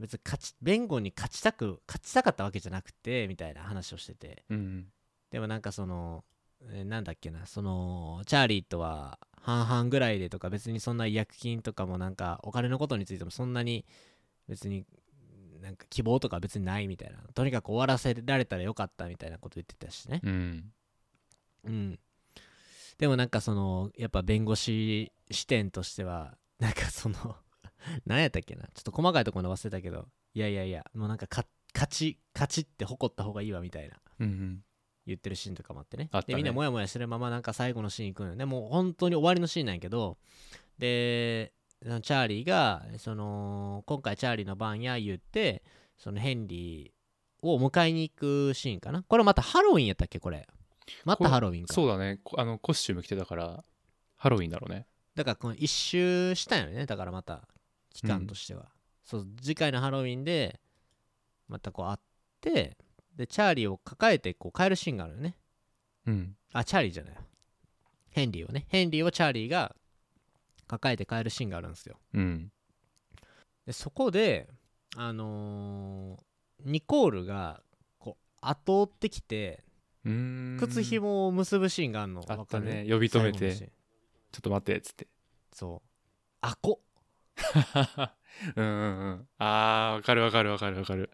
[0.00, 4.86] 別に勝ち弁護に勝ちたく勝ちたかったわけじゃなくてみたいな話をしててうん
[5.30, 6.24] でもなんかその、
[6.68, 13.86] えーなんだっけな、その、チャーリーとは半々ぐらいでとか、別にそんな違約金とかもなんか、お金のことについてもそんなに、
[14.48, 14.84] 別に、
[15.62, 17.18] なんか希望とかは別にないみたいな。
[17.34, 20.20] とにかく終わらせられたらよかったみたいなこと言ってたしね。
[20.22, 20.72] うん
[21.64, 21.98] うん。
[22.98, 27.36] でもなんかその、やっぱ弁護士視点としては、なんかその、
[28.06, 28.64] 何やったっけな。
[28.74, 34.00] ちょっと細かいところで忘れたけど、いやいやいや、もうなんかか勝ち、勝ちって誇った方がいいわみたいな。
[34.20, 34.64] うんうん。
[35.06, 36.08] 言ってるシーンとかもあってね。
[36.26, 38.36] でみんなモヤモヤしてるままなんか最後のシーン行くのよ。
[38.36, 40.18] ねもう本当に終わりのシーンなんやけど。
[40.78, 45.62] でチャーリーがその今回チャーリーの番や言って
[45.96, 49.02] そのヘンリーを迎えに行くシーンかな。
[49.02, 50.46] これまたハロウィンやったっけこれ。
[51.04, 51.72] またハロウィンか。
[51.74, 52.20] そうだね。
[52.22, 53.64] こあのコスチューム着てたから
[54.16, 54.86] ハロウィンだろうね。
[55.14, 56.86] だからこの一周したんよね。
[56.86, 57.48] だからまた
[57.92, 58.66] 期間としては、
[59.04, 60.60] そう次回のハロウィンで
[61.48, 61.98] またこう会っ
[62.40, 62.76] て
[63.16, 65.36] でチャーリーを抱えてこう帰るシーンがあるよね
[66.06, 67.14] うんあ、チャーリーじゃない。
[68.10, 68.66] ヘンリーをね。
[68.68, 69.74] ヘンリーをチャーリーが
[70.66, 71.96] 抱えて帰るシーンがあるんですよ。
[72.14, 72.50] うん
[73.66, 74.48] で、そこで、
[74.96, 76.22] あのー
[76.62, 77.62] ニコールが、
[77.98, 79.64] こう、後追ってきて、
[80.04, 82.22] うーん靴紐を結ぶシーンがあるの。
[82.26, 83.66] あったね呼び止めてちょ
[84.38, 85.06] っと待ってっつって
[85.52, 85.88] そう。
[86.40, 86.80] あこ。
[88.56, 89.28] うんうんうん。
[89.38, 91.10] あーわかるわかるわかるわかる。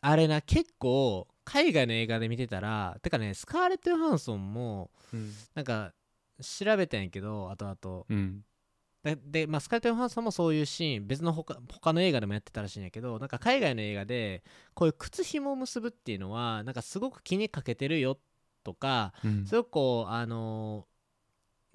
[0.00, 5.32] あれな、結構、海外の映画で見てたら、てかね、スカーレット・ヨハンソンも、うん。
[5.54, 5.92] なんか、
[6.40, 8.04] 調べたんやけど、後々。
[8.08, 8.44] うん。
[9.02, 14.42] でで、まあ、スカーレット・ヨハンソンもそういうシーン別の他他の映画でもやってたらしいんやけどなんか海外の映画で
[14.74, 18.18] こういう靴紐を結ぶっていうのはなんかすごく気にかけてるよ
[18.64, 19.46] とかうん。
[19.46, 20.95] すごくこうあのー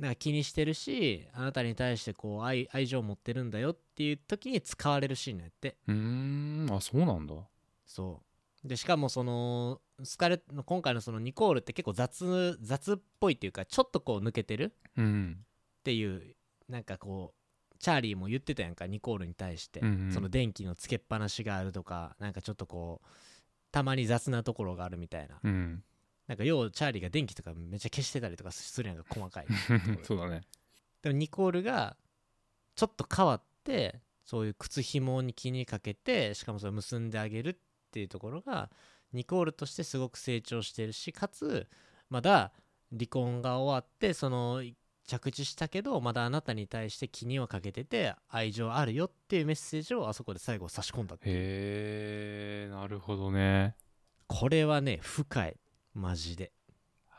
[0.02, 5.78] なんか気にしてるしあなたに対してこう愛愛情を持ってるんだよっていう時に使われるシーンなんやって。
[5.88, 6.68] うーん。
[6.72, 7.36] あそうなんだ。
[7.86, 8.20] そ
[8.66, 8.68] う。
[8.68, 15.38] でしかもそのスカーレの今回のそのニコールって結構雑雑っぽいっていうかちょっとこう抜けてるうん。
[15.40, 16.36] っていう
[16.68, 20.12] なんかこうチャーリーも言ってたやんかニコールに対して、うんうん。
[20.12, 23.08] その電気のつけっぱなしがあるとかなんかちょっとこう
[23.72, 25.84] たまに雑なところがあるみたいな、うん
[26.32, 29.46] なんかようチャーリーが電気とかめっちゃ消してたりとかするやんか細かい
[30.02, 30.44] そうだね。
[31.02, 31.98] でもニコールが
[32.74, 37.56] ちょっと変わってそういう靴紐に気にかけてしかもそれ結んであげるっ
[37.92, 38.72] ていうところが
[39.12, 41.68] ニコールとしてすごく成長してるしかつ
[42.10, 42.54] まだ
[42.92, 44.64] 離婚が終わってその
[45.06, 51.36] 着地したけどまだあなたに対して気にはかけてて愛情あるよっていうメッセージをあそこで最後差し込んだっていう。
[51.36, 53.76] へえなるほどね。
[54.28, 55.58] これはね深い
[55.94, 56.52] マジで。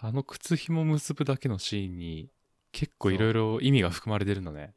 [0.00, 2.30] あの靴紐結ぶだけのシーンに
[2.72, 4.74] 結構いろいろ意味が含まれてるのね。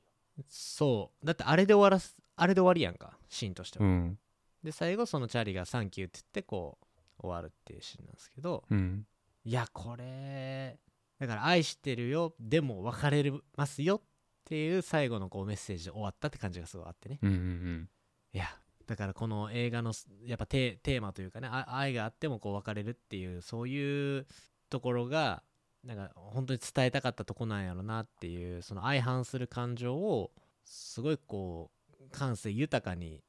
[0.48, 1.26] そう。
[1.26, 4.20] だってあれで終わらすあれで終わりやんかシーンとしては、うん。
[4.64, 6.78] で最後そのチャーリーが「サンキュー」って言ってこ
[7.18, 9.08] う終わるっていうシーンなんですけどうん。
[9.44, 10.80] いやこれ
[11.20, 14.08] だから「愛してるよでも別れますよ」っ
[14.44, 17.20] ていう最後のこうメッセージで終わったって感じがすごいあってね。
[17.22, 17.90] うんうん。
[18.34, 18.46] いや
[18.88, 24.28] だからこの映画のすやっぱテテーマというかねあ愛があってもこう別れるっていうそういう
[24.70, 25.44] ところが
[25.84, 30.32] なんか本当に伝えたかったとこなんやろなっていうその相反する感情を
[30.64, 31.72] すごいこ
[32.02, 33.22] う感性豊かに、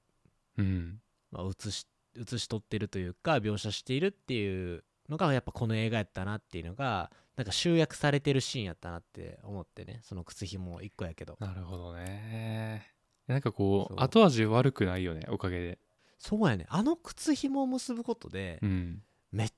[0.58, 0.66] うん。
[0.66, 1.86] うんまあ、映し
[2.18, 11.36] 映し取ってるというか描写しているっていうのがやっぱこの映画やったなっていうのがなんか集約されてるシーンやったなって思ってねその靴ひも1個やけど。
[11.38, 12.95] なるほどね
[13.26, 14.04] なんかこうそう。
[14.04, 15.78] 後味悪くないよねおかげで。
[16.18, 16.66] そうやね。
[16.68, 19.02] あの靴ひもを結ぶことで、うん。
[19.32, 19.48] め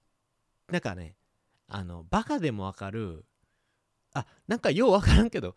[0.70, 1.16] なんかね
[1.68, 3.24] あのバカでもわかる
[4.14, 5.54] あなんかようわからんけど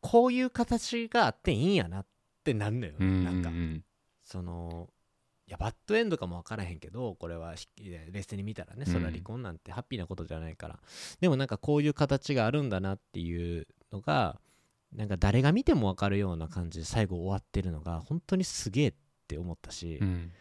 [0.00, 2.06] こういう形があっていいんやなっ
[2.44, 3.84] てなんのよ、うんなんかうん。
[4.22, 4.88] その
[5.46, 10.78] いやバッドエンドかもわからへんけどこれはひ冷静に見たらねそれは離婚なんてハッピーなことじゃないから、
[11.22, 14.38] でもなんかこういう形があるんだなっていうのが
[14.92, 18.94] なんか誰が見てもわかるような感じで最後終わってるのが本当にすげえっ
[19.26, 20.32] て思ったし、うん。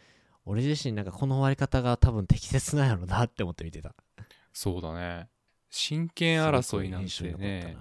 [0.45, 3.93] 俺自身なんかこの終わり方が多分適切なんやろなって思って見てた。
[4.53, 5.27] そうだね。
[5.69, 7.77] 真剣争いなんてね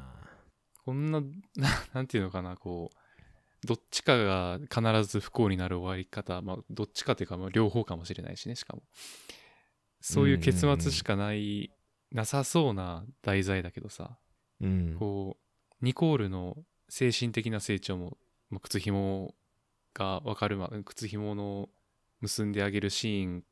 [0.85, 8.83] こんなな なんていうのかなこうどっちかが必ず不幸になる終わり方まあどっちかというかまあ両方かもしれないしねしかも。
[10.00, 11.72] そういう結末しかない、
[12.12, 14.18] なさそうな題材だけどさ。
[14.61, 14.96] うん。
[14.98, 15.45] こう
[15.82, 16.56] ニコールの
[16.88, 18.16] 精神的な成長も、
[18.50, 19.34] まあ、靴紐
[19.94, 21.68] が分かるま靴紐の
[22.20, 23.44] 結んであげるシーン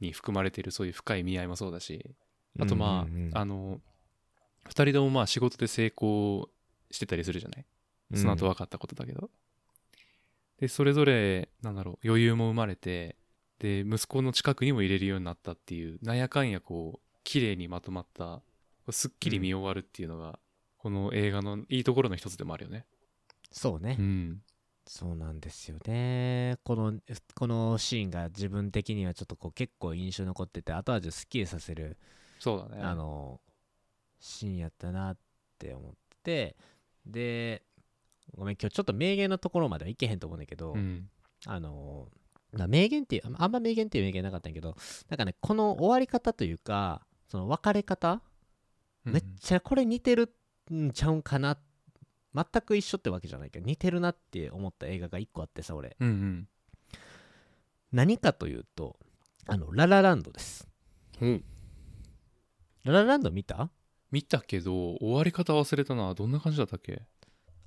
[0.00, 2.14] に含まれているそういう深い見合いもそうだし
[2.58, 3.38] あとまあ、うんうんうん。
[3.38, 3.80] あの
[4.68, 6.48] 2人ともまあ仕事で成功
[6.90, 7.64] してたりするじゃない？
[8.14, 9.30] その後分かったことだけど、
[10.60, 13.16] でそれぞれなんだろう余裕も生まれて
[13.58, 18.42] で息子の近くにも入れるようになったっていうなんやかんやこう綺麗にまとまった
[18.90, 20.38] すっきり見終わるっていうのが、
[20.86, 22.86] この映画のいいところの一つでもあるよね。
[23.50, 24.40] そうね、うん。
[24.86, 26.58] そうなんですよね。
[26.62, 26.94] この
[27.34, 31.96] このシーンが自分的にはちょっとこう結構印象に残ってて後味をすっきりさせる、
[32.38, 32.84] そうだね。
[32.84, 33.40] あの
[34.20, 35.18] シーンやったなっ
[35.58, 36.54] て思って
[37.04, 37.64] で
[38.36, 41.10] ごめん今日ちょっと名言のところまではいけへんと思うんだけど、うん。
[41.46, 42.06] あの
[42.52, 44.76] まあ名言っていうあんま名言っていう名言なかったんやけど
[45.08, 48.22] なんかねこの終わり方というかその別れ方
[49.02, 50.32] めっちゃこれ似てる
[50.72, 51.58] んちゃうんかな？
[52.34, 55.96] 全く一緒ってわけじゃないけど似てるなって思った映画が一個あってさ俺。
[56.00, 56.48] うんうん。
[57.92, 58.98] 何かというと
[59.46, 60.68] あのララランドです。
[61.20, 61.26] う。
[61.26, 61.44] ん
[62.84, 63.70] ララランド見た？
[64.10, 66.14] 見たけど終わり方忘れたな。
[66.14, 67.02] どんな感じだったっけ？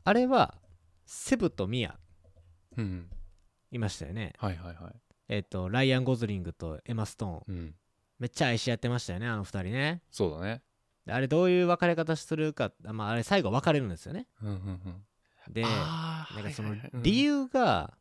[0.04, 0.56] あれは
[1.06, 1.98] セブとミア
[2.78, 3.10] うん
[3.72, 4.34] いましたよね。
[4.38, 4.94] はいはいはい。
[5.30, 7.56] えっ、とライアン・ゴズリングとエマ・ストーン。
[7.56, 7.76] うん。
[8.20, 10.02] めっちゃ愛し合ってましたよねあの二人ね。
[10.12, 10.56] そうだね。
[10.56, 10.62] で
[11.12, 14.28] あれどういう別れ方するかあまああれ最後別れるんですよね。
[14.42, 14.60] うんうんう
[15.52, 15.54] ん。
[15.54, 16.86] でなんかそのはいはい。
[16.86, 17.04] はいうん。
[17.04, 17.94] 理由が、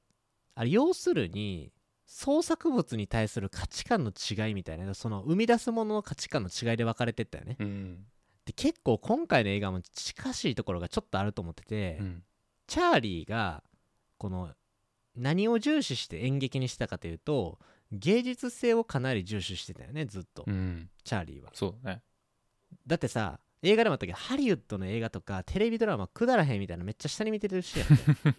[0.55, 1.73] あれ要するに
[2.07, 7.57] 創作物に対する価値観の違いみたいなその生み出すものの価値観の違いで分かれてったよね。
[7.61, 8.07] うん。
[8.45, 12.23] で結構今回の映画も近しいところがちょっとあると思ってて、うん。
[12.67, 13.63] チャーリーが
[14.17, 14.51] この
[15.17, 17.59] 何を重視して演劇にしたかというと
[17.93, 20.89] 芸術性をかなり重視してたよねずっと、うん。
[21.05, 21.51] チャーリーは。
[21.55, 22.03] そうだね
[22.87, 27.89] だってさ映画でもあったけどハリウッドの映画とかテレビドラマくだらへんみたいなめっちゃ下に見てるしやん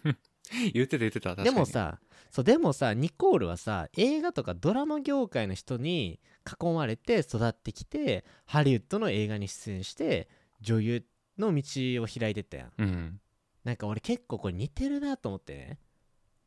[0.72, 1.44] 言ってた言ってた確かに。
[1.44, 10.28] でもさそうでもさニコールはさ映画とかドラマ業界の人に囲まれて育ってきてハリウッドの映画に出演して
[10.60, 11.06] 女優
[11.38, 11.62] の道
[12.02, 12.72] を開いてったやん。
[12.78, 13.20] うん。
[13.64, 15.78] なんか俺結構これ似てるなと思ってね。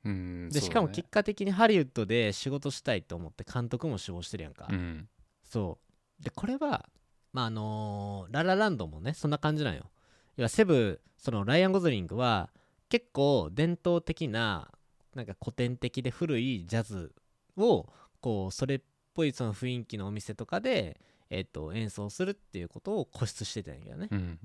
[0.05, 5.07] うんでしかも結果的にハリウッドで仕事したいと思って監督も志望してるやんか、うん。
[5.43, 5.79] そ
[6.19, 6.23] う。
[6.23, 6.89] でこれは
[7.33, 9.89] まああのーララランドもねそんな感じなんよ。
[10.37, 12.49] 要はセブそのライアン・ゴズリングは
[12.89, 14.69] 結構伝統的な
[15.15, 17.13] なんか古典的で古いジャズ
[17.57, 17.87] を
[18.21, 18.81] こうそれっ
[19.13, 20.99] ぽいその雰囲気のお店とかで、
[21.29, 24.39] えっと演奏するっていうことを固執してたんやけどね、うん。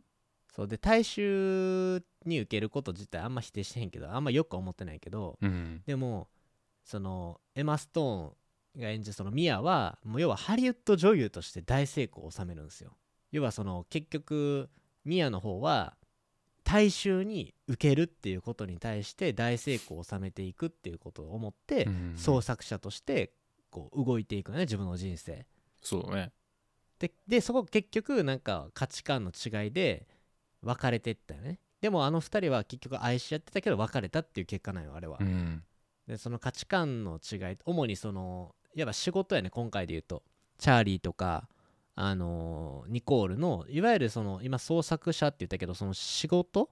[0.55, 0.69] そう。
[0.69, 5.83] で大衆に受けること自体あんま否定してへんけどあんまよくは思ってないけどうん。
[5.87, 6.29] でも
[6.85, 8.33] そのエマ・ストーン
[8.83, 12.97] が演じるそのミアはもう要はハリウッド女優として大成功を収めるんですよ。
[13.33, 14.70] 要はその結局
[15.05, 15.97] ミアの方は
[16.64, 23.33] 大衆に受けるっていうことに対して大成功を収めていくっていうことを思って、うん創作者として
[23.70, 25.47] こう動いていくのね自分の人生。
[25.83, 26.33] そうだね。
[26.99, 30.07] ででそこ結局なんか価値観の違いで
[30.62, 31.59] 別れてったよね。
[31.81, 35.62] でもあの2人は結局愛し合ってたけど別れたっていう結果なんよあれは、うん。
[36.07, 40.23] でその価値観の違い主にそのいわば仕事やね今回で言うと。
[40.59, 41.49] チャーリーとか
[41.95, 46.71] あのーニコールのいわゆるその今創作者って言ったけどその仕事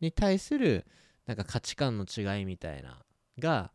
[0.00, 0.86] に対する
[1.26, 2.98] なんか価値観の違いみたいな
[3.38, 3.70] が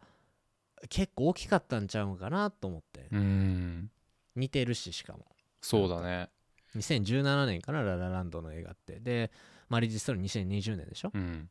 [0.90, 3.08] 結構大きかったんちゃうんかなと思って。
[3.12, 3.90] うん。
[4.36, 5.26] 似てるししかも。
[5.62, 6.30] そうだね。
[6.76, 9.00] 2017年かなララランドの映画って。
[9.00, 9.32] で
[9.70, 11.12] マリージストーリー2020年でしょ。
[11.14, 11.50] うん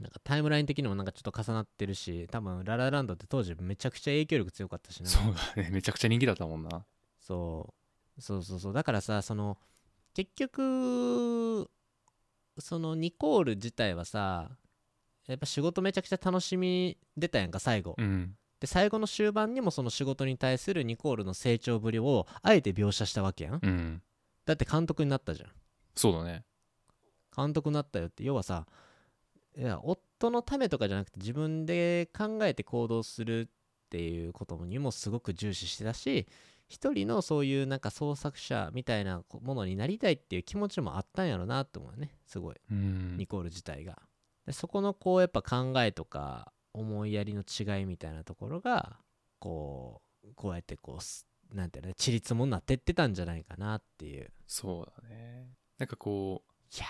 [0.00, 5.08] なんかタイムライン的にもなんかちょっと重なってるし多分ララランドって当時めちゃくちゃ影響力強かったしな。
[5.08, 5.70] そうだね。
[5.70, 6.84] めちゃくちゃ人気だったもんな。
[7.20, 7.74] そ
[8.18, 8.20] う。
[8.20, 8.72] そうそうそう。
[8.72, 9.58] だからさその
[10.14, 11.70] 結局
[12.58, 14.50] そのニコール自体はさ
[15.26, 18.34] やっぱ仕事めちゃくちゃ楽しみ出たやんか最後、うん。
[18.58, 23.60] で最後の終盤にもその仕事に対するニコールの成長ぶりをあえて描写したわけやん。
[23.62, 24.02] うん。
[24.44, 25.50] だって監督になったじゃん。
[25.94, 26.44] そうだね。
[27.36, 28.24] 監督になったよって。
[28.24, 28.66] 要はさ
[29.56, 33.46] いや夫のためとかじゃなくて自分で考えて行動するっ
[33.90, 36.28] ていうことにもすごく重視してたし
[36.68, 42.56] 一人のそういうなんか創作者みたいなものになりたいっていう気持ちもあったんやろなと思うねすごい。
[42.70, 43.16] うん。
[43.16, 43.98] ニコール自体が。
[44.46, 48.98] でそこのこうやっぱ考えとか思いやりの違いみたいなところが
[49.40, 54.30] こうこうやってこうすなんていうのちりつもになってってたんじゃないかなっていう。
[54.46, 55.48] そうだね。
[55.76, 56.86] なんかこういや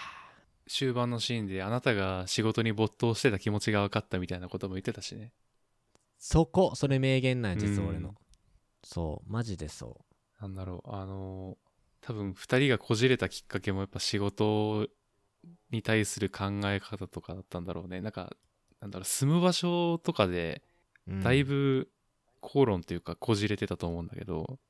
[0.70, 5.32] 終盤のシーンであなたが仕事に没頭してた気持ちが分かったみたいなことも言ってたしね。
[6.16, 8.14] そこそれ名言なんや実はうん俺の。
[8.84, 10.04] そうマジでそ
[10.40, 11.58] なんだろうあの
[12.00, 14.86] 多分2人がこじれたきっかけもやっぱ仕事
[15.70, 18.00] に対する考え方とかだったんだろうね。
[18.00, 18.32] なんか
[18.80, 20.62] なんだろう住む場所とかで
[21.08, 21.20] う、うん。
[21.20, 21.90] だいぶ
[22.40, 24.60] 口論というかこじれてたと思うんだけど、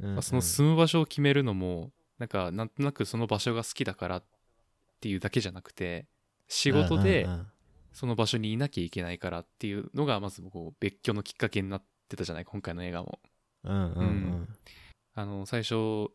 [0.00, 0.14] うん。
[0.14, 4.24] まあその住む場所を決めるのもなんかなんとなくその場所が好きだからっ
[5.04, 6.06] ていうだけじゃなくて
[6.48, 7.46] 仕事でうんうん
[7.92, 13.20] その場所にいなきゃいけないからっていうのがまずこう別居のきっかけになってたじゃない今回の映画も。
[13.62, 14.48] うんうんうん。
[15.14, 16.08] あの最初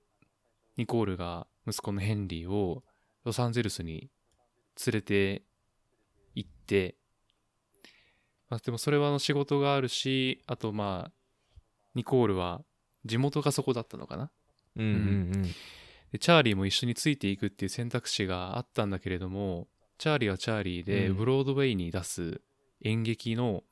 [0.76, 2.84] ニコールが息子のヘンリーを
[3.24, 4.10] ロサンゼルスに
[4.86, 5.44] 連れて
[6.36, 6.98] 行って、
[8.50, 11.12] まあ、でもそれはあの仕事があるしあとまあ
[11.96, 12.62] ニコールは
[13.06, 14.32] 地元がそこだったのかな。
[14.76, 14.84] うん。
[14.84, 15.56] うん
[16.12, 21.18] でチャーリーも一緒についていくっていう選択肢があったんだけれどもチャーリーはチャーリーでうん。
[21.18, 22.42] ブロードウェイに出す
[22.84, 23.64] 演劇の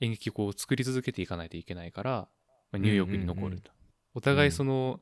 [0.00, 2.28] 演劇をこう作り続けていかないといけないから、ま
[2.74, 3.70] あ、ニューヨークに残うんうんうんると、
[4.14, 5.00] お互いその、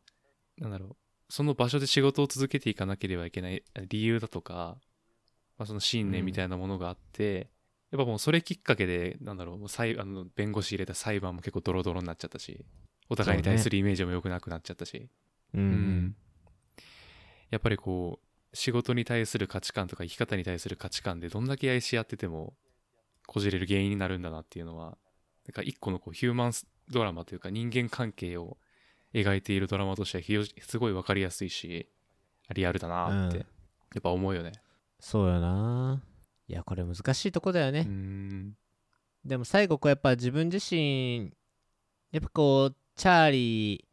[0.58, 0.96] なんだろう
[1.30, 4.76] その場所で仕事を続けていかなければいけない理由だとか、
[5.56, 7.48] まあ、その信念みたいなものがあって、
[7.92, 12.64] やっぱもうそれきっかけでなんだろうもう裁あの弁護士入れた裁判も結構ドロドロになっちゃったし
[13.08, 15.08] お互いに対するイメージも良くなくなっちゃったし、
[15.54, 15.60] うん。
[15.60, 16.16] うん
[17.50, 22.54] やっぱりこう仕事に対する価値観とか生き方に対する価値観でどんだけ愛し合ってても
[23.26, 24.98] こじれる原因になるんだなっていうのは
[25.46, 28.58] なんか一個のこうヒューマンスドラマというか人間関係を
[29.14, 31.88] 描いているドラマとしてはすごい分かりやすいし
[32.52, 33.46] リアルだなってうん。
[33.92, 34.52] やっぱ思うよね。
[35.00, 36.02] そうよな。
[36.46, 37.86] いやこれ難しいとこだよね、
[39.24, 41.32] でも最後こうやっぱ自分自身
[42.10, 43.84] やっぱこうチャーリ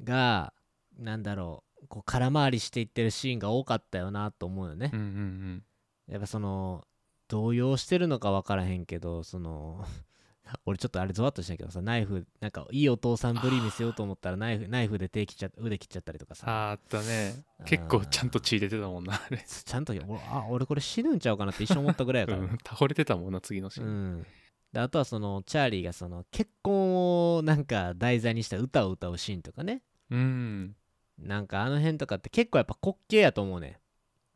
[0.00, 0.52] ーが
[0.96, 4.90] なんだろうこう空回りしていってるシーンが多かったよなと思うよね。
[4.92, 5.62] うん、うん
[6.08, 6.84] やっぱその
[7.28, 9.84] 動揺してるのか分からへんけどその
[10.66, 16.44] 俺ちょっとあれゾワッとしたけどさナイフなんかいいお父さんぶり見せようと思ったらナイフナイフで手切っちゃ腕切っちゃったりとかうん、さ。
[16.46, 17.42] あーあったね。
[17.64, 24.26] 結構ちゃんと血出てたもんなあれ、 ちゃんと俺あ俺これ死ぬんちゃうかなって一瞬思ったぐらいやから、うん、倒れてたもんな次のシーうン、ん、
[24.72, 29.82] であとはそのチャーリーがその結婚をなんか題材にした歌を歌うシーンとかね。
[30.10, 30.76] うん
[31.18, 33.78] なんかあの辺とかって結構やっぱ滑稽やと思うね、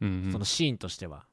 [0.01, 0.33] うんうん。
[0.33, 1.25] そのシーンとしては。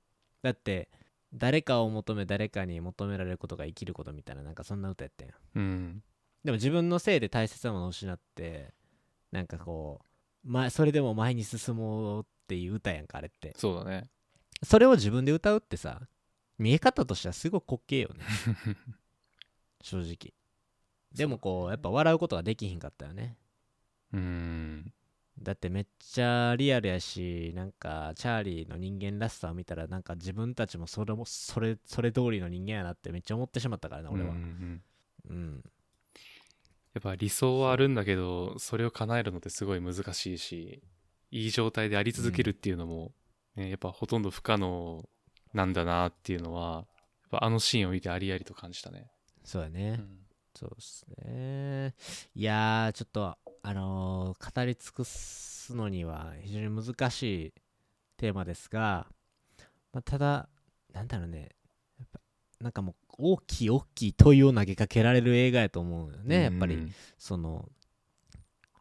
[0.41, 0.89] だって
[1.33, 5.33] 誰かを求め誰かに求められることが生きることみたいななんかそんな歌やったんや。
[5.55, 6.03] うん。
[6.43, 8.73] でも自分のせいで大切なものを失って
[9.31, 13.53] なんかこう、ま、それでも前に進もうっていう歌やんかあれって。
[13.57, 14.09] そうだね。
[14.63, 16.01] それを自分で歌うってさ
[16.57, 18.23] 見え方としてはすごい滑稽よね。
[19.81, 20.33] 正直。
[21.11, 23.37] でもこうやっぱ笑うことができひんかったよね。
[24.13, 24.93] うん
[25.41, 34.81] だってめっちゃリアルやしなんかチャーリーの人間らしさを見たらなんか自分たちもそれもそれそれ通りの人間やなってめっちゃ思ってしまったからな俺はうんうん。
[35.29, 35.63] うんうん。
[36.93, 40.81] やっぱ理想はあるんだけどそれを叶えるのってすごい難しいし
[41.31, 43.11] いい状態であり続けるっていうのも、
[43.57, 45.03] ね、やっぱほとんど不可能
[45.53, 46.85] なんだなっていうのはやっ
[47.31, 49.07] ぱあのシーンを見てありありと感じたね。
[49.43, 50.19] そうやね、うん。
[50.55, 51.93] そうっすね。
[52.33, 57.53] いやーちょっとあのー語り尽くすのには非常に難しい
[58.15, 59.07] テーマですが、
[59.91, 60.49] まあ、ただ
[60.93, 61.49] なんだろうね。
[61.97, 62.19] やっぱ
[62.59, 66.75] なんかもう大きい大きい問いを投げかけられる映画やと思うよねやっぱり。
[66.75, 67.67] うんその、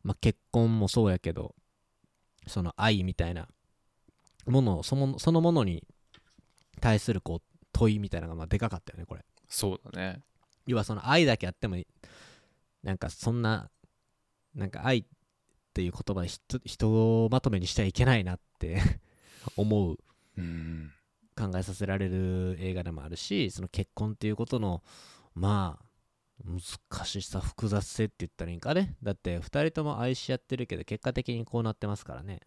[0.03, 1.55] まあ、結婚もそうやけど
[2.47, 3.49] その愛みたいな
[4.45, 5.83] ものをそのそのものに
[6.83, 9.25] 対するこう問いみたいなのがまあでかかったよねこれ。
[9.49, 10.21] そうだね。
[10.67, 11.77] 要はその愛だけあっても
[12.83, 13.71] なんかそんな
[14.55, 15.05] なんか愛っ
[15.73, 18.81] ていう言葉で人人をまとめにしてはいけないなって
[19.57, 19.99] 思う。
[20.37, 20.93] うん
[21.37, 24.85] 考えさせられる映画でもあるしその結婚っていうことの
[25.35, 25.85] まあ
[26.45, 28.97] 難しさ複雑性って言ったらいいんかね。
[29.03, 32.41] だって2人とも愛し合ってるけど結果的にこうなってますからね。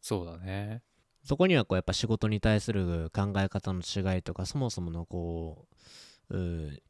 [0.00, 0.82] そうだね。
[1.22, 5.74] そこにはこうやっぱ仕事に対する考え方の違いとかそもそものこう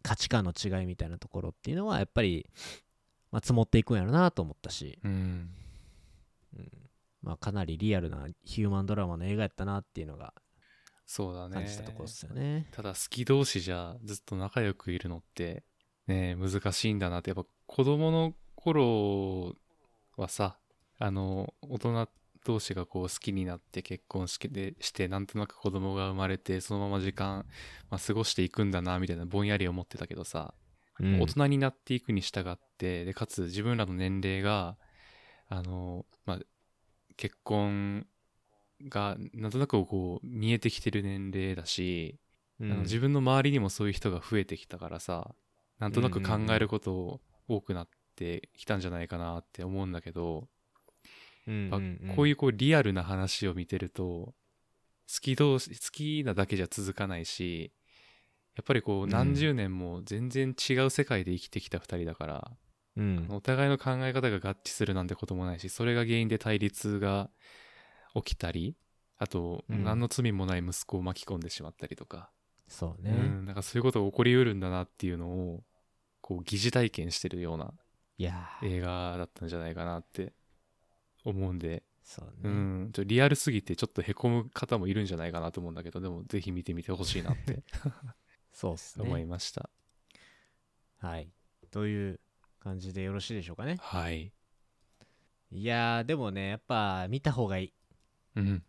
[0.03, 2.47] 価値観の違いみたいなところっていうのはやっぱり、
[3.31, 5.51] まあ、積もっていくんやろなと思ったし、うん。
[7.22, 10.33] まあ、かなりリアルなヒューマンドラマの映画やったなっていうのが
[11.07, 11.55] そうだね。
[11.55, 12.68] 感じたところですよね。
[12.70, 15.64] ただ好き同士じゃずっと仲良くいるのって
[16.07, 17.31] ね難しいんだなって。
[17.31, 19.55] やっぱ子供の頃
[20.16, 20.59] はさ
[20.99, 22.09] あの大人
[22.45, 27.45] 同士がこう好きになって結婚式でしてなんとなく子供が生まれてそのまま時間、
[27.91, 30.59] まあ、過ごしていくんだなみたいなぼんやり思ってたけどさ、うん
[31.01, 34.76] 大人になっていくに従ってでかつ自分らの年齢が
[35.48, 36.38] あの、まあ、
[37.16, 38.07] 結婚
[38.88, 42.18] がなんとなくこう見えてきてる年齢だし、
[42.61, 45.34] うあのん自分の周りにもそういう人が増えてきたからさ
[45.78, 50.48] なんとなく考えること多くなってきたんじゃないかなって思うんだけど、
[52.14, 54.34] こういうこうリアルな話を見てると好
[55.20, 57.72] き同士好きなだけじゃ続かないし
[58.57, 59.11] やっぱりこううん。
[59.11, 62.51] 何十年も全然違う世界で生きてきた2人だから、
[62.96, 63.26] うん。
[63.30, 67.30] お互いの考え方が合致するなんてこともないしそれが原因で対立が
[68.14, 68.76] 起きたり
[69.18, 69.84] あと、うん。
[69.84, 72.30] 何の罪もない息子を巻き込んでしまったりとか、
[72.70, 75.64] そうね、うん、なんかそういうことが起こりうるんだなっていうのを
[76.20, 77.72] こう疑似体験してるような
[78.62, 80.32] 映画だったんじゃないかなって
[81.24, 87.64] 思うんで、そうね、うん、ちょリアルすぎてちょっとへこむ方もいるんじゃないかなと思うんだけどでもぜひ見てみてほしいなって
[88.53, 89.70] そうっす思いねました、
[90.98, 91.28] はい。
[91.70, 92.20] という
[92.59, 93.78] 感じでよろしいでしょうかね。
[93.80, 94.32] はい、
[95.51, 97.74] いやーでもねやっぱ見た方がいい。
[98.36, 98.64] うん、ん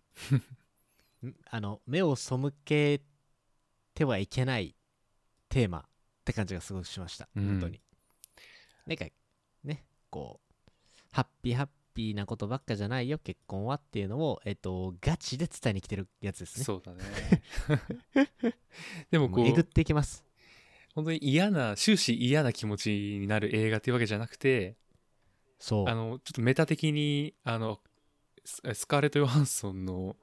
[1.50, 3.02] あの目を背け
[3.94, 4.76] てはいけない
[5.50, 5.84] テーマっ
[6.24, 7.48] て感じがすごくしました、うん。
[7.48, 7.82] 本当に。
[8.86, 9.06] なんか
[9.64, 10.72] ねこう
[11.12, 16.64] ハッピーハッピーなことばっかじゃないよ結婚はっていうのをえっとガチで伝えに来てるやつですね。
[16.64, 17.00] そうだね。
[19.12, 20.26] でもこもうえぐっうていきます。
[20.94, 24.76] 本当に嫌な終始嫌な気持ちになる映画っていうわけじゃなくて
[25.60, 25.90] そう。
[25.90, 27.80] あのちょっとメタ的にあの
[28.44, 30.18] ススカーレット・ヨハンソンの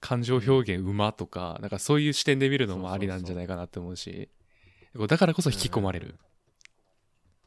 [0.00, 4.28] 感情表現馬とかなんかそういう視点で見るのもありなんじゃないかなって思うし
[4.96, 6.18] こうだからこそ引き込まれうんる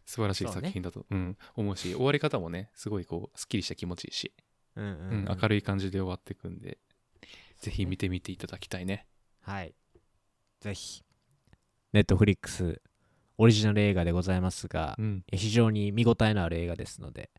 [0.05, 4.31] 素晴らしい作品だと、うん、思うし終わり方もねすごいこうすっきりした気持ちいいし、
[4.75, 6.77] うんうんううんん明るい感じで終わっていくんで
[7.59, 9.07] ぜひ見てみていただきたいね。
[9.41, 9.73] はい。
[10.59, 11.03] ぜひ。
[11.93, 12.81] ネットフリックス
[13.37, 15.23] オリジナル映画でございますがう、ん。
[15.31, 17.31] 非常に見応えのある映画ですので、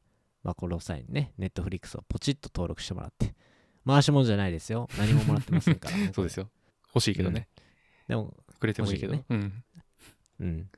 [0.43, 3.35] まあ、この際にね、ネットフリックスをポチッと登録してもらって、
[3.87, 4.89] 回し物じゃないですよ。
[4.99, 5.97] 何ももらってませんから。
[6.13, 6.51] そうですよ。
[6.95, 7.49] 欲しいけどね、
[8.09, 9.65] でも、くれてもいいけど、欲しいうん。
[10.41, 10.71] うん。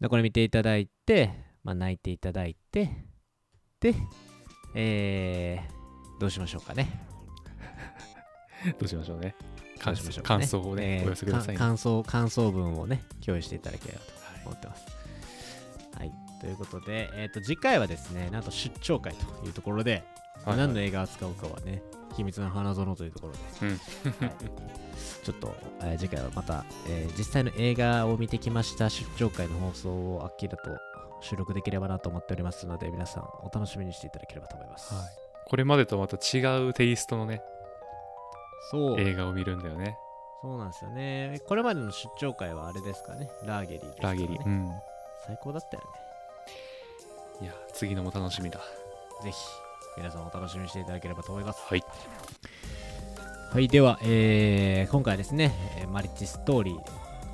[0.00, 1.30] で、これ見ていただいて、
[1.64, 2.90] まあ、泣いていただいて、
[3.80, 3.94] で、
[4.74, 7.00] えー、どうしましょうかね。
[8.78, 9.34] どうしましょうね
[9.78, 14.06] ど感うしましょうか感想をね、えーお寄せくださいねか感想、感想文をね、共有していただければと
[14.46, 14.86] 思ってます。
[15.98, 16.12] はい。
[16.40, 20.04] ということで、えっ、と、次回はですね、なんと出張会というところで、
[20.44, 21.82] はい何の映画を扱うかはね、
[22.16, 23.78] 秘密の花園というところで、うん。
[23.78, 30.70] ちょっと、えー次回はまた、えー実際の映画を見てきました出張会の放送をアッキーだと
[31.20, 34.94] 収録できればなと思っておりますので、皆さんお楽しみにしていただければと思います。
[34.94, 35.04] はい。
[35.48, 37.40] これまでとまた違うテイストのね
[38.70, 39.96] そう、映画を見るんだよね。
[40.42, 41.40] そうなんですよね。
[41.46, 43.94] これまでの出張会はあれですかね、ラーゲリーね。
[44.00, 44.70] ラーゲリうん。
[45.26, 45.88] 最高だったよね。
[47.42, 48.60] いや次のも楽しみだ。
[49.22, 49.36] ぜひ
[49.96, 51.62] 皆さんお楽しみにしていただければと思います。
[51.68, 51.84] はい
[53.52, 56.74] はい、では、えー今回はですね、えーマリッジストーリー、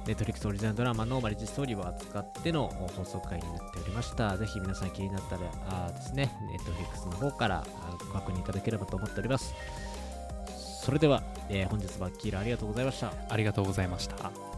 [0.07, 4.37] ネットフリックスオリジナルドラマのマリッジストーリーを扱っての放送回になっておりました。
[4.37, 7.65] ぜひ皆さん気になったらあーですね、ネットフリックスの方からあ
[8.07, 9.55] ご確認いただければと思っております。
[10.85, 13.13] それでは、えー本日はキーラありがとうございました。
[13.29, 14.52] ありがとうございました